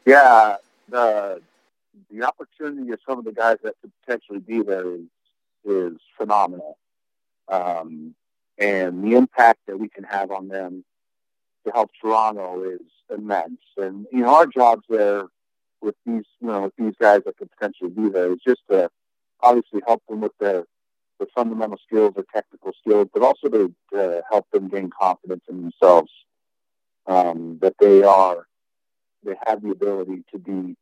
Yeah, 0.05 0.57
the 2.12 2.26
opportunity 2.26 2.92
of 2.92 3.00
some 3.09 3.19
of 3.19 3.25
the 3.25 3.33
guys 3.33 3.57
that 3.62 3.75
could 3.81 3.92
potentially 4.04 4.38
be 4.38 4.62
there 4.62 4.95
is 4.95 5.07
is 5.64 5.99
phenomenal, 6.16 6.76
um, 7.49 8.14
and 8.59 9.04
the 9.04 9.16
impact 9.16 9.61
that 9.66 9.78
we 9.78 9.88
can 9.88 10.04
have 10.04 10.31
on 10.31 10.49
them 10.49 10.85
to 11.64 11.73
help 11.73 11.90
Toronto 12.00 12.64
is 12.64 12.81
immense. 13.11 13.61
And 13.76 14.07
you 14.12 14.21
know, 14.21 14.35
our 14.35 14.47
jobs 14.47 14.85
there 14.88 15.26
with 15.81 15.95
these, 16.04 16.25
you 16.40 16.49
know, 16.49 16.62
with 16.62 16.73
these 16.76 16.95
guys 17.00 17.21
that 17.26 17.37
could 17.37 17.50
potentially 17.52 17.90
be 17.90 18.09
there 18.09 18.33
is 18.33 18.38
just 18.47 18.61
to 18.71 18.90
obviously 19.40 19.81
help 19.87 20.02
them 20.09 20.21
with 20.21 20.33
their 20.38 20.64
the 21.21 21.26
fundamental 21.35 21.78
skills 21.87 22.14
or 22.16 22.25
technical 22.35 22.73
skills, 22.81 23.09
but 23.14 23.23
also 23.23 23.49
to, 23.49 23.73
to 23.92 24.23
help 24.31 24.45
them 24.50 24.69
gain 24.69 24.90
confidence 24.90 25.45
in 25.49 25.62
themselves. 25.62 26.11
Um, 27.07 27.59
that 27.61 27.75
they 27.81 28.04
are, 28.04 28.47
they 29.25 29.35
have 29.45 29.61
the 29.61 29.71
ability 29.71 30.25
to 30.31 30.38
be, 30.38 30.76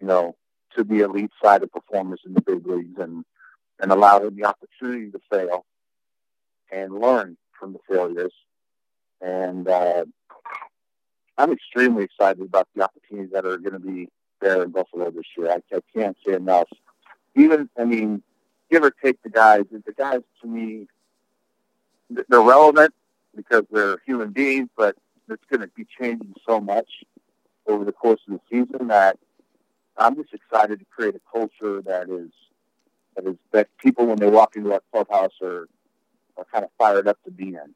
you 0.00 0.06
know, 0.06 0.34
to 0.76 0.84
be 0.84 1.00
elite 1.00 1.30
side 1.42 1.62
of 1.62 1.72
performers 1.72 2.20
in 2.24 2.34
the 2.34 2.40
big 2.40 2.66
leagues 2.66 2.98
and, 2.98 3.24
and 3.80 3.92
allow 3.92 4.18
them 4.18 4.36
the 4.36 4.44
opportunity 4.44 5.10
to 5.10 5.20
fail 5.30 5.64
and 6.70 6.98
learn 6.98 7.36
from 7.58 7.72
the 7.72 7.78
failures. 7.88 8.32
And 9.20 9.68
uh, 9.68 10.04
I'm 11.38 11.52
extremely 11.52 12.04
excited 12.04 12.42
about 12.42 12.68
the 12.74 12.82
opportunities 12.82 13.32
that 13.32 13.46
are 13.46 13.58
going 13.58 13.74
to 13.74 13.78
be 13.78 14.08
there 14.40 14.62
in 14.62 14.70
Buffalo 14.70 15.10
this 15.10 15.24
year. 15.36 15.50
I, 15.50 15.74
I 15.74 15.80
can't 15.94 16.16
say 16.26 16.34
enough. 16.34 16.68
Even, 17.34 17.70
I 17.78 17.84
mean, 17.84 18.22
give 18.70 18.82
or 18.82 18.90
take 18.90 19.22
the 19.22 19.30
guys, 19.30 19.64
the 19.70 19.92
guys 19.92 20.20
to 20.40 20.46
me, 20.46 20.88
they're 22.10 22.40
relevant 22.40 22.92
because 23.34 23.64
they're 23.70 23.98
human 24.04 24.30
beings, 24.30 24.68
but 24.76 24.96
it's 25.28 25.44
going 25.50 25.60
to 25.60 25.68
be 25.68 25.86
changing 25.98 26.34
so 26.46 26.60
much 26.60 26.88
over 27.66 27.84
the 27.84 27.92
course 27.92 28.20
of 28.28 28.34
the 28.34 28.40
season 28.50 28.88
that 28.88 29.18
I'm 29.96 30.16
just 30.16 30.32
excited 30.32 30.78
to 30.80 30.84
create 30.86 31.14
a 31.14 31.20
culture 31.30 31.82
that 31.82 32.08
is 32.08 32.30
that 33.16 33.26
is 33.26 33.36
that 33.52 33.68
people 33.78 34.06
when 34.06 34.16
they 34.16 34.28
walk 34.28 34.56
into 34.56 34.72
our 34.72 34.82
clubhouse 34.90 35.32
are 35.42 35.68
are 36.36 36.44
kind 36.52 36.64
of 36.64 36.70
fired 36.78 37.08
up 37.08 37.22
to 37.24 37.30
be 37.30 37.48
in. 37.48 37.74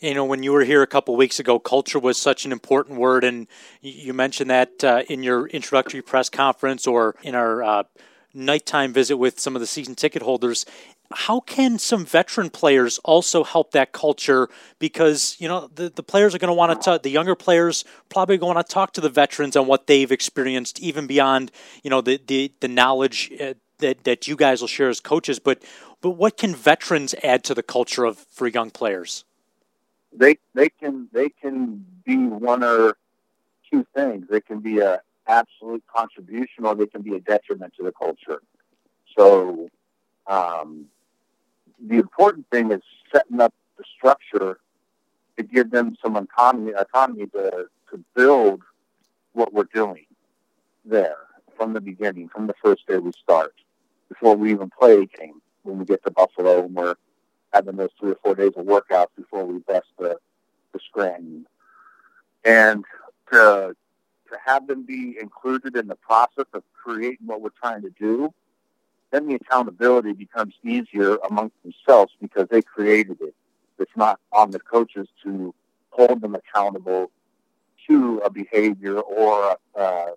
You 0.00 0.14
know, 0.14 0.24
when 0.24 0.42
you 0.42 0.52
were 0.52 0.64
here 0.64 0.82
a 0.82 0.86
couple 0.86 1.14
weeks 1.14 1.38
ago, 1.38 1.58
culture 1.58 1.98
was 1.98 2.16
such 2.16 2.46
an 2.46 2.52
important 2.52 2.98
word, 2.98 3.22
and 3.22 3.46
you 3.82 4.14
mentioned 4.14 4.48
that 4.48 4.82
uh, 4.82 5.02
in 5.10 5.22
your 5.22 5.46
introductory 5.48 6.00
press 6.00 6.30
conference 6.30 6.86
or 6.86 7.16
in 7.22 7.34
our 7.34 7.62
uh, 7.62 7.82
nighttime 8.32 8.94
visit 8.94 9.18
with 9.18 9.38
some 9.38 9.54
of 9.54 9.60
the 9.60 9.66
season 9.66 9.94
ticket 9.94 10.22
holders. 10.22 10.64
How 11.12 11.40
can 11.40 11.78
some 11.78 12.06
veteran 12.06 12.50
players 12.50 12.98
also 12.98 13.42
help 13.42 13.72
that 13.72 13.92
culture? 13.92 14.48
Because 14.78 15.36
you 15.38 15.48
know 15.48 15.68
the, 15.74 15.88
the 15.88 16.02
players 16.02 16.34
are 16.34 16.38
going 16.38 16.48
to 16.48 16.54
want 16.54 16.82
to 16.82 17.00
the 17.02 17.10
younger 17.10 17.34
players 17.34 17.84
probably 18.08 18.38
going 18.38 18.56
to 18.56 18.62
talk 18.62 18.92
to 18.92 19.00
the 19.00 19.08
veterans 19.08 19.56
on 19.56 19.66
what 19.66 19.86
they've 19.86 20.12
experienced, 20.12 20.78
even 20.78 21.06
beyond 21.06 21.50
you 21.82 21.90
know 21.90 22.00
the 22.00 22.20
the, 22.26 22.52
the 22.60 22.68
knowledge 22.68 23.32
uh, 23.40 23.54
that 23.78 24.04
that 24.04 24.28
you 24.28 24.36
guys 24.36 24.60
will 24.60 24.68
share 24.68 24.88
as 24.88 25.00
coaches. 25.00 25.38
But 25.38 25.62
but 26.00 26.10
what 26.10 26.36
can 26.36 26.54
veterans 26.54 27.14
add 27.24 27.42
to 27.44 27.54
the 27.54 27.62
culture 27.62 28.04
of 28.04 28.18
for 28.18 28.46
young 28.46 28.70
players? 28.70 29.24
they 30.12 30.38
they 30.54 30.68
can 30.68 31.08
they 31.12 31.28
can 31.28 31.84
be 32.04 32.16
one 32.16 32.62
or 32.62 32.96
two 33.70 33.86
things. 33.94 34.26
They 34.28 34.40
can 34.40 34.60
be 34.60 34.78
a 34.78 35.00
absolute 35.26 35.84
contribution, 35.86 36.64
or 36.64 36.74
they 36.74 36.86
can 36.86 37.02
be 37.02 37.14
a 37.14 37.20
detriment 37.20 37.74
to 37.76 37.84
the 37.84 37.92
culture. 37.92 38.42
So, 39.16 39.68
um, 40.26 40.86
the 41.86 41.96
important 41.96 42.46
thing 42.50 42.70
is 42.70 42.82
setting 43.12 43.40
up 43.40 43.54
the 43.78 43.84
structure 43.96 44.58
to 45.36 45.42
give 45.42 45.70
them 45.70 45.96
some 46.02 46.16
autonomy, 46.16 46.72
autonomy 46.72 47.26
to, 47.26 47.66
to 47.90 48.04
build 48.14 48.62
what 49.32 49.52
we're 49.52 49.64
doing 49.72 50.06
there 50.84 51.16
from 51.56 51.72
the 51.72 51.80
beginning, 51.80 52.28
from 52.28 52.46
the 52.46 52.54
first 52.62 52.86
day 52.86 52.98
we 52.98 53.12
start, 53.22 53.54
before 54.08 54.36
we 54.36 54.50
even 54.50 54.70
play 54.70 55.02
a 55.02 55.06
game. 55.06 55.40
When 55.62 55.78
we 55.78 55.84
get 55.84 56.02
to 56.04 56.10
Buffalo 56.10 56.64
and 56.64 56.74
we're 56.74 56.94
having 57.52 57.76
those 57.76 57.90
three 57.98 58.12
or 58.12 58.18
four 58.24 58.34
days 58.34 58.52
of 58.56 58.64
workouts 58.64 59.08
before 59.16 59.44
we 59.44 59.58
bust 59.58 59.88
the, 59.98 60.16
the 60.72 60.80
Scranton. 60.88 61.46
And 62.44 62.84
to, 63.30 63.76
to 64.30 64.38
have 64.44 64.66
them 64.66 64.84
be 64.84 65.16
included 65.20 65.76
in 65.76 65.86
the 65.86 65.96
process 65.96 66.46
of 66.54 66.62
creating 66.72 67.26
what 67.26 67.42
we're 67.42 67.50
trying 67.50 67.82
to 67.82 67.90
do, 67.90 68.32
then 69.10 69.26
the 69.26 69.34
accountability 69.34 70.12
becomes 70.12 70.54
easier 70.64 71.16
amongst 71.28 71.56
themselves 71.62 72.12
because 72.20 72.46
they 72.50 72.62
created 72.62 73.18
it. 73.20 73.34
It's 73.78 73.96
not 73.96 74.20
on 74.32 74.50
the 74.50 74.60
coaches 74.60 75.08
to 75.24 75.54
hold 75.90 76.20
them 76.20 76.34
accountable 76.34 77.10
to 77.88 78.20
a 78.24 78.30
behavior 78.30 79.00
or 79.00 79.56
a, 79.74 79.78
uh, 79.78 80.10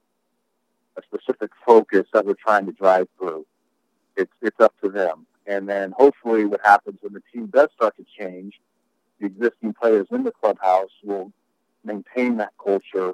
a 0.97 1.01
specific 1.03 1.51
focus 1.65 2.05
that 2.13 2.25
we're 2.25 2.35
trying 2.35 2.65
to 2.67 2.71
drive 2.73 3.07
through. 3.17 3.45
It's, 4.15 4.31
it's 4.41 4.59
up 4.59 4.73
to 4.83 4.89
them. 4.89 5.25
And 5.47 5.67
then 5.67 5.93
hopefully 5.97 6.45
what 6.45 6.61
happens 6.63 6.99
when 7.01 7.13
the 7.13 7.23
team 7.33 7.47
does 7.47 7.69
start 7.75 7.95
to 7.97 8.05
change, 8.17 8.59
the 9.19 9.25
existing 9.25 9.73
players 9.73 10.07
in 10.11 10.23
the 10.23 10.31
clubhouse 10.31 10.91
will 11.03 11.31
maintain 11.83 12.37
that 12.37 12.51
culture 12.63 13.13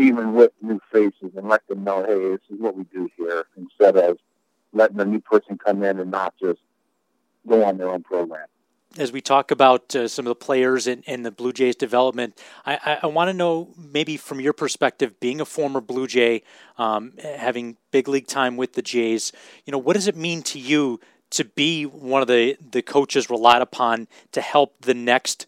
even 0.00 0.34
with 0.34 0.52
new 0.62 0.80
faces 0.90 1.32
and 1.36 1.48
let 1.48 1.66
them 1.68 1.84
know, 1.84 2.04
hey, 2.04 2.30
this 2.30 2.40
is 2.50 2.60
what 2.60 2.76
we 2.76 2.84
do 2.84 3.08
here, 3.16 3.44
instead 3.56 3.96
of 3.96 4.18
letting 4.72 4.98
a 5.00 5.04
new 5.04 5.20
person 5.20 5.58
come 5.58 5.82
in 5.82 5.98
and 5.98 6.10
not 6.10 6.34
just 6.40 6.60
go 7.46 7.64
on 7.64 7.76
their 7.76 7.88
own 7.88 8.02
program. 8.02 8.46
As 8.98 9.12
we 9.12 9.20
talk 9.20 9.52
about 9.52 9.94
uh, 9.94 10.08
some 10.08 10.26
of 10.26 10.30
the 10.30 10.34
players 10.34 10.88
in, 10.88 11.02
in 11.02 11.22
the 11.22 11.30
Blue 11.30 11.52
Jays 11.52 11.76
development, 11.76 12.40
I, 12.66 12.74
I, 12.74 12.98
I 13.04 13.06
want 13.06 13.28
to 13.28 13.34
know 13.34 13.68
maybe 13.78 14.16
from 14.16 14.40
your 14.40 14.52
perspective, 14.52 15.20
being 15.20 15.40
a 15.40 15.44
former 15.44 15.80
Blue 15.80 16.08
Jay, 16.08 16.42
um, 16.76 17.12
having 17.22 17.76
big 17.92 18.08
league 18.08 18.26
time 18.26 18.56
with 18.56 18.72
the 18.72 18.82
Jays, 18.82 19.32
you 19.64 19.70
know, 19.70 19.78
what 19.78 19.94
does 19.94 20.08
it 20.08 20.16
mean 20.16 20.42
to 20.42 20.58
you 20.58 20.98
to 21.30 21.44
be 21.44 21.84
one 21.84 22.20
of 22.20 22.26
the, 22.26 22.56
the 22.72 22.82
coaches 22.82 23.30
relied 23.30 23.62
upon 23.62 24.08
to 24.32 24.40
help 24.40 24.74
the 24.80 24.94
next 24.94 25.46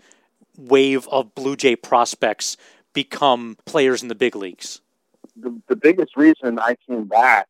wave 0.56 1.09
of 1.09 1.35
Blue 1.35 1.56
Jay 1.56 1.75
prospects 1.75 2.56
become 2.92 3.56
players 3.64 4.02
in 4.02 4.08
the 4.08 4.14
big 4.14 4.37
leagues? 4.37 4.80
The, 5.37 5.61
the 5.68 5.76
biggest 5.76 6.16
reason 6.16 6.58
I 6.58 6.76
came 6.88 7.04
back 7.04 7.49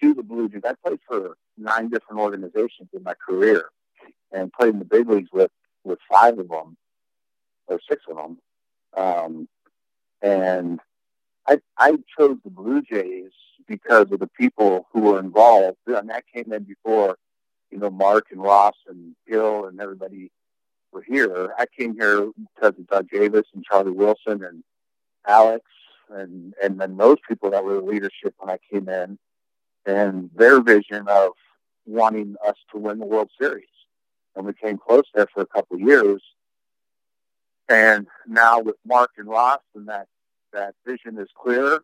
to 0.00 0.14
the 0.14 0.22
Blue 0.22 0.48
Jays, 0.48 0.62
I 0.64 0.74
played 0.84 1.00
for 1.06 1.36
nine 1.58 1.88
different 1.88 2.20
organizations 2.20 2.88
in 2.92 3.02
my 3.02 3.14
career 3.14 3.70
and 4.32 4.52
played 4.52 4.74
in 4.74 4.78
the 4.78 4.84
big 4.84 5.08
leagues 5.08 5.30
with 5.32 5.50
with 5.84 5.98
five 6.10 6.38
of 6.38 6.48
them 6.48 6.76
or 7.68 7.78
six 7.88 8.02
of 8.08 8.16
them. 8.16 8.38
Um, 8.96 9.48
and 10.22 10.80
I 11.46 11.58
I 11.76 11.92
chose 12.18 12.38
the 12.44 12.50
Blue 12.50 12.82
Jays 12.82 13.32
because 13.66 14.10
of 14.12 14.20
the 14.20 14.28
people 14.28 14.86
who 14.92 15.00
were 15.00 15.18
involved, 15.18 15.78
and 15.86 16.10
that 16.10 16.24
came 16.32 16.52
in 16.52 16.64
before 16.64 17.16
you 17.70 17.78
know 17.78 17.90
Mark 17.90 18.26
and 18.30 18.42
Ross 18.42 18.76
and 18.88 19.14
Bill 19.26 19.66
and 19.66 19.80
everybody 19.80 20.30
were 20.96 21.04
here. 21.06 21.52
I 21.58 21.66
came 21.78 21.94
here 21.94 22.30
because 22.54 22.78
of 22.78 22.86
Doug 22.86 23.08
Davis 23.10 23.44
and 23.54 23.62
Charlie 23.64 23.90
Wilson 23.90 24.42
and 24.42 24.64
Alex 25.26 25.64
and 26.08 26.54
and 26.62 26.80
then 26.80 26.96
those 26.96 27.18
people 27.28 27.50
that 27.50 27.64
were 27.64 27.74
the 27.74 27.80
leadership 27.82 28.34
when 28.38 28.48
I 28.48 28.58
came 28.72 28.88
in 28.88 29.18
and 29.84 30.30
their 30.34 30.60
vision 30.62 31.06
of 31.08 31.32
wanting 31.84 32.36
us 32.46 32.56
to 32.72 32.78
win 32.78 32.98
the 32.98 33.06
World 33.06 33.30
Series 33.38 33.66
and 34.34 34.46
we 34.46 34.54
came 34.54 34.78
close 34.78 35.04
there 35.14 35.26
for 35.32 35.42
a 35.42 35.46
couple 35.46 35.76
of 35.76 35.82
years. 35.82 36.22
And 37.68 38.06
now 38.26 38.60
with 38.60 38.76
Mark 38.86 39.10
and 39.18 39.28
Ross, 39.28 39.60
and 39.74 39.88
that 39.88 40.06
that 40.52 40.74
vision 40.86 41.18
is 41.18 41.28
clear. 41.36 41.80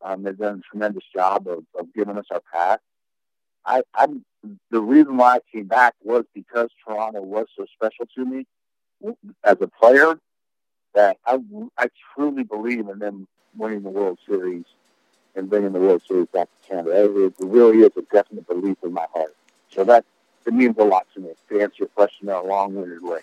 Um, 0.00 0.22
they've 0.22 0.38
done 0.38 0.62
a 0.64 0.70
tremendous 0.70 1.02
job 1.14 1.48
of, 1.48 1.64
of 1.78 1.92
giving 1.92 2.16
us 2.16 2.26
our 2.30 2.40
path. 2.54 2.78
I, 3.66 3.82
I'm 3.94 4.24
the 4.70 4.80
reason 4.80 5.16
why 5.16 5.36
I 5.36 5.40
came 5.52 5.66
back 5.66 5.94
was 6.02 6.24
because 6.34 6.68
Toronto 6.84 7.22
was 7.22 7.46
so 7.56 7.66
special 7.74 8.06
to 8.14 8.24
me 8.24 8.46
as 9.44 9.56
a 9.60 9.68
player 9.68 10.18
that 10.94 11.16
I, 11.26 11.38
I 11.76 11.88
truly 12.14 12.44
believe 12.44 12.88
in 12.88 12.98
them 12.98 13.26
winning 13.56 13.82
the 13.82 13.90
World 13.90 14.18
Series 14.26 14.64
and 15.34 15.48
bringing 15.48 15.72
the 15.72 15.78
World 15.78 16.02
Series 16.06 16.26
back 16.28 16.48
to 16.48 16.68
Canada. 16.68 17.24
It, 17.26 17.34
really 17.38 17.78
is 17.78 17.92
a 17.96 18.02
definite 18.02 18.46
belief 18.46 18.76
in 18.82 18.92
my 18.92 19.06
heart. 19.14 19.34
So 19.70 19.84
that 19.84 20.04
it 20.46 20.54
means 20.54 20.76
a 20.78 20.84
lot 20.84 21.06
to 21.14 21.20
me 21.20 21.30
to 21.48 21.60
answer 21.60 21.76
your 21.80 21.88
question 21.88 22.28
in 22.28 22.34
a 22.34 22.42
long-winded 22.42 23.02
way. 23.02 23.20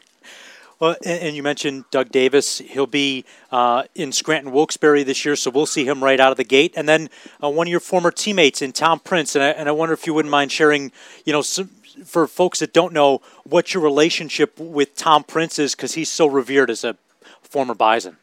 Well, 0.79 0.97
and 1.05 1.35
you 1.35 1.41
mentioned 1.41 1.85
Doug 1.89 2.09
Davis. 2.09 2.57
He'll 2.57 2.85
be 2.85 3.23
uh, 3.49 3.83
in 3.95 4.11
Scranton 4.11 4.51
Wilkes-Barre 4.51 5.03
this 5.03 5.23
year, 5.23 5.37
so 5.37 5.49
we'll 5.49 5.65
see 5.65 5.85
him 5.85 6.03
right 6.03 6.19
out 6.19 6.31
of 6.31 6.37
the 6.37 6.43
gate. 6.43 6.73
And 6.75 6.87
then 6.87 7.09
uh, 7.41 7.49
one 7.49 7.67
of 7.67 7.71
your 7.71 7.79
former 7.79 8.11
teammates 8.11 8.61
in 8.61 8.73
Tom 8.73 8.99
Prince, 8.99 9.35
and 9.35 9.43
I, 9.43 9.49
and 9.49 9.69
I 9.69 9.71
wonder 9.71 9.93
if 9.93 10.05
you 10.05 10.13
wouldn't 10.13 10.31
mind 10.31 10.51
sharing, 10.51 10.91
you 11.23 11.31
know, 11.31 11.41
some, 11.41 11.67
for 12.03 12.27
folks 12.27 12.59
that 12.59 12.73
don't 12.73 12.91
know, 12.91 13.21
what 13.43 13.73
your 13.73 13.83
relationship 13.83 14.59
with 14.59 14.95
Tom 14.95 15.23
Prince 15.23 15.59
is, 15.59 15.75
because 15.75 15.93
he's 15.93 16.11
so 16.11 16.27
revered 16.27 16.69
as 16.69 16.83
a 16.83 16.97
former 17.41 17.73
Bison. 17.73 18.17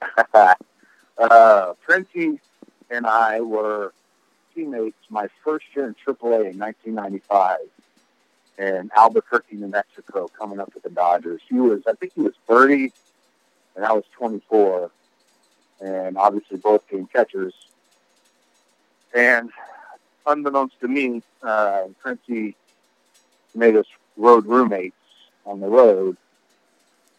uh, 0.34 1.74
Princey 1.82 2.38
and 2.88 3.04
I 3.04 3.40
were 3.40 3.92
teammates 4.54 4.96
my 5.10 5.28
first 5.44 5.64
year 5.74 5.86
in 5.86 5.94
AAA 6.06 6.52
in 6.52 6.58
1995 6.58 7.58
in 8.58 8.90
Albuquerque, 8.94 9.56
New 9.56 9.68
Mexico, 9.68 10.28
coming 10.36 10.58
up 10.58 10.74
with 10.74 10.82
the 10.82 10.90
Dodgers. 10.90 11.40
He 11.48 11.54
was, 11.60 11.82
I 11.86 11.92
think 11.92 12.12
he 12.14 12.22
was 12.22 12.34
30, 12.48 12.92
and 13.76 13.84
I 13.84 13.92
was 13.92 14.04
24, 14.16 14.90
and 15.80 16.18
obviously 16.18 16.56
both 16.56 16.88
game 16.88 17.08
catchers. 17.12 17.54
And 19.14 19.50
unbeknownst 20.26 20.80
to 20.80 20.88
me, 20.88 21.22
uh, 21.42 21.84
Princey 22.00 22.56
made 23.54 23.76
us 23.76 23.86
road 24.16 24.46
roommates 24.46 24.96
on 25.46 25.60
the 25.60 25.68
road, 25.68 26.16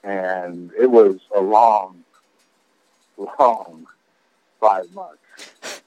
and 0.03 0.71
it 0.77 0.91
was 0.91 1.19
a 1.35 1.39
long, 1.39 2.03
long 3.39 3.87
five 4.59 4.93
months 4.93 5.81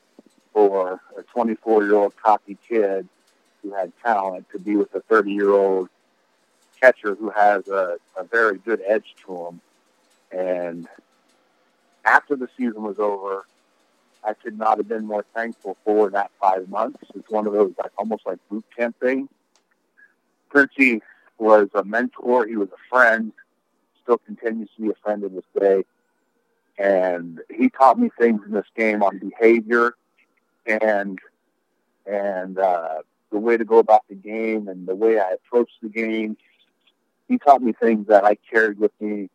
for 0.53 1.01
a 1.17 1.23
24-year-old 1.23 2.17
cocky 2.17 2.57
kid 2.67 3.07
who 3.63 3.73
had 3.73 3.93
talent 4.03 4.47
to 4.53 4.59
be 4.59 4.77
with 4.77 4.95
a 4.95 5.01
30 5.03 5.33
year 5.33 5.51
old 5.51 5.89
catcher 6.81 7.15
who 7.15 7.31
has 7.31 7.69
a, 7.69 7.97
a 8.17 8.25
very 8.25 8.59
good 8.59 8.83
edge 8.87 9.15
to 9.25 9.47
him. 9.47 9.61
And 10.31 10.89
after 12.05 12.37
the 12.37 12.49
season 12.57 12.83
was 12.83 12.99
over, 12.99 13.45
I 14.25 14.35
could 14.35 14.59
not 14.59 14.79
have 14.79 14.89
been 14.89 15.05
more 15.05 15.25
thankful 15.35 15.77
for 15.85 16.11
that 16.11 16.31
five 16.41 16.69
months. 16.69 16.99
It's 17.15 17.31
one 17.31 17.47
of 17.47 17.53
those 17.53 17.73
like 17.79 17.93
almost 17.99 18.27
like 18.27 18.39
boot 18.49 18.65
camp 18.77 18.97
things. 19.01 19.29
Princey 20.49 21.03
was 21.39 21.69
a 21.75 21.85
mentor. 21.85 22.47
He 22.47 22.57
was 22.57 22.69
a 22.69 22.89
friend. 22.89 23.33
Still 24.03 24.19
continues 24.19 24.69
to 24.77 24.83
be 24.83 24.91
a 24.91 24.95
friend 25.03 25.23
to 25.23 25.29
this 25.29 25.45
day. 25.59 25.85
And 26.79 27.41
he 27.51 27.69
taught 27.69 27.99
me 27.99 28.11
things 28.19 28.41
in 28.47 28.53
this 28.53 28.67
game 28.77 29.03
on 29.03 29.19
behavior 29.19 29.95
and 30.67 31.19
and 32.07 32.59
uh, 32.59 33.03
the 33.33 33.39
way 33.39 33.57
to 33.57 33.65
go 33.65 33.79
about 33.79 34.03
the 34.09 34.15
game 34.15 34.69
and 34.69 34.87
the 34.87 34.95
way 34.95 35.19
I 35.19 35.33
approach 35.33 35.71
the 35.83 35.89
game. 35.89 36.37
He 37.29 37.39
taught 37.39 37.63
me 37.63 37.73
things 37.73 38.07
that 38.09 38.25
I 38.25 38.37
carried 38.51 38.79
with 38.79 38.93
me 39.01 39.31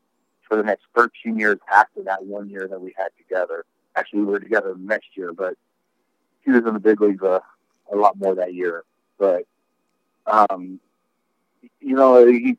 for 0.47 0.55
the 0.55 0.63
next 0.63 0.85
13 0.95 1.37
years 1.37 1.57
after 1.71 2.03
that 2.03 2.23
one 2.23 2.49
year 2.49 2.67
that 2.67 2.79
we 2.79 2.93
had 2.95 3.09
together. 3.17 3.65
Actually, 3.95 4.19
we 4.19 4.25
were 4.27 4.39
together 4.39 4.75
next 4.79 5.07
year, 5.15 5.33
but 5.33 5.55
he 6.45 6.51
was 6.51 6.63
in 6.65 6.73
the 6.73 6.79
big 6.79 7.01
leagues 7.01 7.23
a, 7.23 7.41
a 7.91 7.95
lot 7.95 8.17
more 8.17 8.35
that 8.35 8.53
year. 8.53 8.83
But, 9.17 9.45
um, 10.27 10.79
you 11.81 11.95
know, 11.95 12.25
he, 12.25 12.57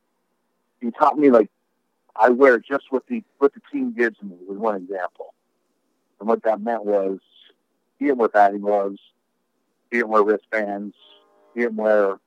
he 0.80 0.90
taught 0.90 1.16
me 1.16 1.30
like 1.30 1.48
I 2.16 2.30
wear 2.30 2.58
just 2.58 2.84
what 2.90 3.06
the, 3.06 3.22
what 3.38 3.54
the 3.54 3.60
team 3.72 3.94
gives 3.94 4.20
me 4.22 4.36
was 4.46 4.58
one 4.58 4.76
example. 4.76 5.34
And 6.18 6.28
what 6.28 6.42
that 6.42 6.60
meant 6.60 6.84
was 6.84 7.20
he 7.98 8.06
didn't 8.06 8.18
wear 8.18 8.28
batting 8.28 8.60
gloves. 8.60 8.98
He 9.90 10.02
wristbands. 10.02 10.94
Wear 11.54 12.18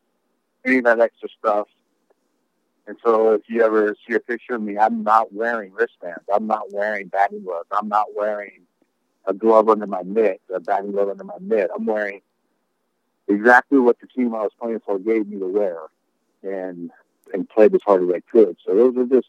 any 0.65 0.77
of 0.77 0.83
that 0.85 0.99
extra 0.99 1.29
stuff. 1.37 1.67
And 2.87 2.97
so 3.03 3.33
if 3.33 3.41
you 3.47 3.63
ever 3.63 3.95
see 4.07 4.15
a 4.15 4.19
picture 4.19 4.55
of 4.55 4.61
me, 4.61 4.77
I'm 4.77 5.03
not 5.03 5.31
wearing 5.33 5.71
wristbands. 5.71 6.25
I'm 6.33 6.47
not 6.47 6.71
wearing 6.73 7.07
batting 7.07 7.43
gloves. 7.43 7.69
I'm 7.71 7.87
not 7.87 8.07
wearing 8.15 8.63
a 9.25 9.33
glove 9.33 9.69
under 9.69 9.87
my 9.87 10.03
mitt, 10.03 10.41
a 10.53 10.59
batting 10.59 10.91
glove 10.91 11.09
under 11.09 11.23
my 11.23 11.37
mitt. 11.39 11.69
I'm 11.75 11.85
wearing 11.85 12.21
exactly 13.27 13.79
what 13.79 13.97
the 13.99 14.07
team 14.07 14.33
I 14.35 14.41
was 14.41 14.51
playing 14.59 14.81
for 14.85 14.99
gave 14.99 15.27
me 15.27 15.39
to 15.39 15.47
wear 15.47 15.77
and 16.43 16.91
and 17.33 17.47
played 17.47 17.73
as 17.73 17.81
hard 17.85 18.03
as 18.03 18.09
I 18.09 18.19
could. 18.31 18.57
So 18.65 18.75
those 18.75 18.97
are 18.97 19.05
just 19.05 19.27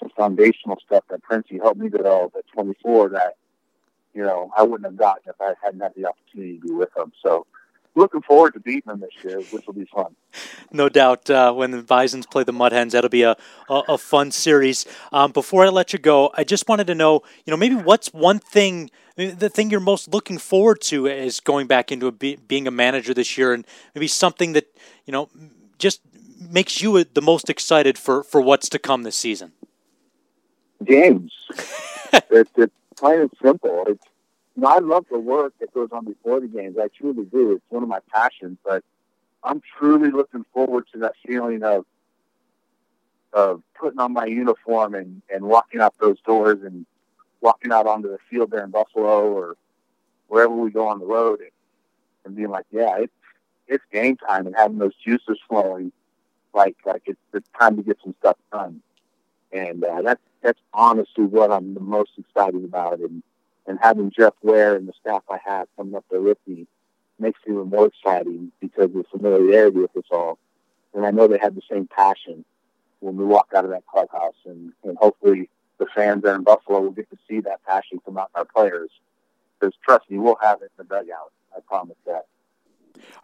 some 0.00 0.10
foundational 0.16 0.78
stuff 0.84 1.04
that 1.10 1.22
Princey 1.22 1.58
helped 1.58 1.78
me 1.78 1.88
develop 1.88 2.34
at 2.36 2.46
24 2.52 3.10
that, 3.10 3.34
you 4.14 4.22
know, 4.22 4.50
I 4.56 4.62
wouldn't 4.62 4.86
have 4.86 4.96
gotten 4.96 5.22
if 5.26 5.40
I 5.40 5.54
hadn't 5.62 5.80
had 5.80 5.92
the 5.94 6.06
opportunity 6.06 6.58
to 6.58 6.66
be 6.66 6.72
with 6.72 6.96
him. 6.96 7.12
So 7.22 7.46
looking 7.94 8.22
forward 8.22 8.54
to 8.54 8.60
beating 8.60 8.82
them 8.86 9.00
this 9.00 9.10
year, 9.24 9.40
which 9.50 9.66
will 9.66 9.74
be 9.74 9.84
fun. 9.86 10.14
No 10.72 10.88
doubt. 10.88 11.28
Uh, 11.28 11.52
when 11.52 11.70
the 11.70 11.82
Bisons 11.82 12.26
play 12.26 12.44
the 12.44 12.52
Mud 12.52 12.72
Hens, 12.72 12.92
that'll 12.92 13.10
be 13.10 13.22
a, 13.22 13.36
a, 13.68 13.82
a 13.88 13.98
fun 13.98 14.30
series. 14.30 14.86
Um, 15.12 15.32
before 15.32 15.64
I 15.64 15.68
let 15.68 15.92
you 15.92 15.98
go, 15.98 16.30
I 16.34 16.44
just 16.44 16.68
wanted 16.68 16.86
to 16.88 16.94
know, 16.94 17.22
you 17.44 17.50
know, 17.50 17.56
maybe 17.56 17.74
what's 17.74 18.12
one 18.12 18.38
thing, 18.38 18.90
the 19.16 19.48
thing 19.48 19.70
you're 19.70 19.80
most 19.80 20.08
looking 20.08 20.38
forward 20.38 20.80
to 20.82 21.06
is 21.06 21.40
going 21.40 21.66
back 21.66 21.90
into 21.90 22.06
a, 22.06 22.12
being 22.12 22.66
a 22.66 22.70
manager 22.70 23.14
this 23.14 23.36
year, 23.36 23.52
and 23.52 23.66
maybe 23.94 24.06
something 24.06 24.52
that 24.52 24.66
you 25.06 25.12
know 25.12 25.28
just 25.78 26.00
makes 26.40 26.80
you 26.80 27.02
the 27.02 27.22
most 27.22 27.50
excited 27.50 27.98
for 27.98 28.22
for 28.22 28.40
what's 28.40 28.68
to 28.68 28.78
come 28.78 29.02
this 29.02 29.16
season. 29.16 29.52
Games. 30.84 31.32
it's, 32.30 32.50
it's 32.56 32.74
plain 32.96 33.22
and 33.22 33.30
simple. 33.42 33.84
It's 33.88 34.04
know, 34.60 34.68
I 34.68 34.78
love 34.78 35.06
the 35.10 35.18
work 35.18 35.54
that 35.60 35.72
goes 35.72 35.88
on 35.92 36.04
before 36.04 36.40
the 36.40 36.48
games. 36.48 36.76
I 36.78 36.88
truly 36.88 37.24
do. 37.24 37.52
It's 37.52 37.64
one 37.68 37.82
of 37.82 37.88
my 37.88 38.00
passions, 38.12 38.58
but 38.64 38.84
I'm 39.42 39.62
truly 39.78 40.10
looking 40.10 40.44
forward 40.52 40.86
to 40.92 40.98
that 41.00 41.14
feeling 41.26 41.62
of 41.62 41.84
of 43.34 43.62
putting 43.78 44.00
on 44.00 44.12
my 44.14 44.24
uniform 44.24 44.94
and, 44.94 45.20
and 45.32 45.44
walking 45.44 45.80
out 45.80 45.94
those 46.00 46.18
doors 46.22 46.58
and 46.64 46.86
walking 47.42 47.70
out 47.70 47.86
onto 47.86 48.08
the 48.08 48.18
field 48.30 48.50
there 48.50 48.64
in 48.64 48.70
Buffalo 48.70 49.30
or 49.30 49.56
wherever 50.28 50.54
we 50.54 50.70
go 50.70 50.88
on 50.88 50.98
the 50.98 51.04
road 51.04 51.40
and, 51.40 51.50
and 52.24 52.34
being 52.34 52.48
like, 52.48 52.64
yeah, 52.70 52.96
it's 52.98 53.12
it's 53.66 53.84
game 53.92 54.16
time 54.16 54.46
and 54.46 54.56
having 54.56 54.78
those 54.78 54.94
juices 55.04 55.38
flowing, 55.46 55.92
like 56.54 56.76
like 56.86 57.02
it's 57.06 57.20
it's 57.34 57.48
time 57.58 57.76
to 57.76 57.82
get 57.82 57.98
some 58.02 58.14
stuff 58.18 58.36
done, 58.50 58.80
and 59.52 59.84
uh, 59.84 60.00
that's 60.02 60.22
that's 60.42 60.60
honestly 60.72 61.24
what 61.24 61.52
I'm 61.52 61.74
the 61.74 61.80
most 61.80 62.12
excited 62.18 62.64
about 62.64 63.00
and 63.00 63.22
and 63.68 63.78
having 63.80 64.10
Jeff 64.10 64.32
Ware 64.42 64.74
and 64.76 64.88
the 64.88 64.94
staff 64.98 65.22
I 65.30 65.38
have 65.46 65.68
coming 65.76 65.94
up 65.94 66.04
there 66.10 66.22
with 66.22 66.38
me 66.46 66.66
makes 67.18 67.38
it 67.46 67.50
even 67.50 67.68
more 67.68 67.86
exciting 67.86 68.50
because 68.60 68.86
of 68.86 68.94
the 68.94 69.04
familiarity 69.10 69.78
with 69.78 69.96
us 69.96 70.04
all. 70.10 70.38
And 70.94 71.04
I 71.04 71.10
know 71.10 71.28
they 71.28 71.38
have 71.38 71.54
the 71.54 71.62
same 71.70 71.86
passion 71.86 72.44
when 73.00 73.16
we 73.16 73.24
walk 73.24 73.48
out 73.54 73.64
of 73.64 73.70
that 73.70 73.86
clubhouse, 73.86 74.34
and, 74.46 74.72
and 74.82 74.96
hopefully 74.96 75.50
the 75.78 75.86
fans 75.94 76.22
there 76.22 76.34
in 76.34 76.42
Buffalo 76.42 76.80
will 76.80 76.90
get 76.90 77.10
to 77.10 77.18
see 77.28 77.40
that 77.40 77.62
passion 77.64 78.00
come 78.04 78.16
out 78.18 78.30
in 78.34 78.40
our 78.40 78.46
players. 78.46 78.90
Because 79.60 79.74
trust 79.84 80.10
me, 80.10 80.18
we'll 80.18 80.38
have 80.40 80.62
it 80.62 80.72
in 80.78 80.84
the 80.88 80.94
dugout. 80.94 81.32
I 81.54 81.60
promise 81.60 81.96
that. 82.06 82.26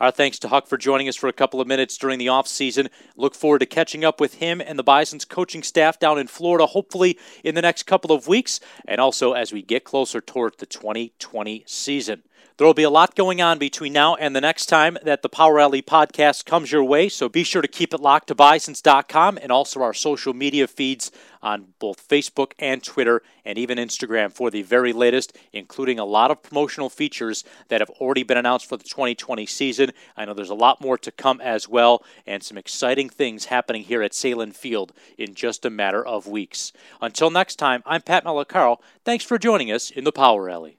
Our 0.01 0.11
thanks 0.11 0.39
to 0.41 0.49
Huck 0.49 0.67
for 0.67 0.77
joining 0.77 1.09
us 1.09 1.17
for 1.17 1.29
a 1.29 1.33
couple 1.33 1.61
of 1.61 1.67
minutes 1.67 1.97
during 1.97 2.19
the 2.19 2.27
offseason. 2.27 2.89
Look 3.17 3.35
forward 3.35 3.61
to 3.61 3.67
catching 3.67 4.05
up 4.05 4.21
with 4.21 4.35
him 4.35 4.61
and 4.61 4.79
the 4.79 4.83
Bison's 4.83 5.25
coaching 5.25 5.63
staff 5.63 5.99
down 5.99 6.19
in 6.19 6.27
Florida, 6.27 6.67
hopefully 6.67 7.19
in 7.43 7.55
the 7.55 7.63
next 7.63 7.85
couple 7.85 8.13
of 8.13 8.29
weeks, 8.29 8.61
and 8.87 9.01
also 9.01 9.33
as 9.33 9.53
we 9.53 9.63
get 9.63 9.85
closer 9.85 10.21
toward 10.21 10.59
the 10.59 10.67
2020 10.67 11.65
season. 11.67 12.23
There 12.57 12.67
will 12.67 12.75
be 12.75 12.85
a 12.85 12.91
lot 12.91 13.17
going 13.17 13.43
on 13.43 13.59
between 13.59 13.93
now 13.93 14.15
and 14.15 14.35
the 14.35 14.41
next 14.41 14.67
time 14.67 14.97
that 15.03 15.23
the 15.23 15.29
Power 15.29 15.59
Alley 15.59 15.83
podcast 15.83 16.45
comes 16.45 16.71
your 16.71 16.85
way, 16.85 17.09
so 17.09 17.29
be 17.29 17.43
sure 17.43 17.63
to 17.63 17.67
keep 17.67 17.93
it 17.93 18.01
locked 18.01 18.29
to 18.29 18.35
Bisons.com 18.37 19.41
and 19.43 19.51
also 19.51 19.83
our 19.83 19.93
social 19.93 20.33
media 20.33 20.69
feeds 20.69 21.11
on 21.43 21.75
both 21.81 22.09
Facebook 22.09 22.53
and 22.61 22.83
Twitter 22.83 23.23
and 23.45 23.59
even 23.59 23.77
Instagram 23.77 24.33
for 24.33 24.53
the 24.53 24.63
very 24.63 24.93
latest, 24.93 25.37
including 25.53 25.99
a 25.99 26.05
lot 26.05 26.31
of 26.31 26.45
promotional 26.45 26.89
features 26.89 27.43
that 27.69 27.81
have 27.81 27.91
already 27.91 28.23
been 28.23 28.39
announced 28.39 28.67
for 28.67 28.77
the 28.77 28.85
2020 28.85 29.45
season. 29.47 29.91
I 30.17 30.25
know 30.25 30.33
there's 30.33 30.49
a 30.49 30.55
lot 30.55 30.81
more 30.81 30.97
to 30.99 31.11
come 31.11 31.41
as 31.41 31.69
well, 31.69 32.05
and 32.25 32.41
some 32.41 32.57
exciting 32.57 33.09
things 33.09 33.47
happening 33.47 33.83
here 33.83 34.01
at 34.01 34.13
Sahlen 34.13 34.55
Field 34.55 34.93
in 35.19 35.35
just 35.35 35.65
a 35.65 35.71
matter 35.71 36.07
of 36.07 36.29
weeks. 36.29 36.73
Until 37.01 37.31
next 37.31 37.57
time, 37.57 37.83
I'm 37.85 38.03
Pat 38.03 38.25
Malacaro. 38.25 38.79
Thanks 39.05 39.25
for 39.25 39.39
joining 39.39 39.73
us 39.73 39.91
in 39.91 40.05
the 40.05 40.13
Power 40.13 40.49
Alley. 40.49 40.79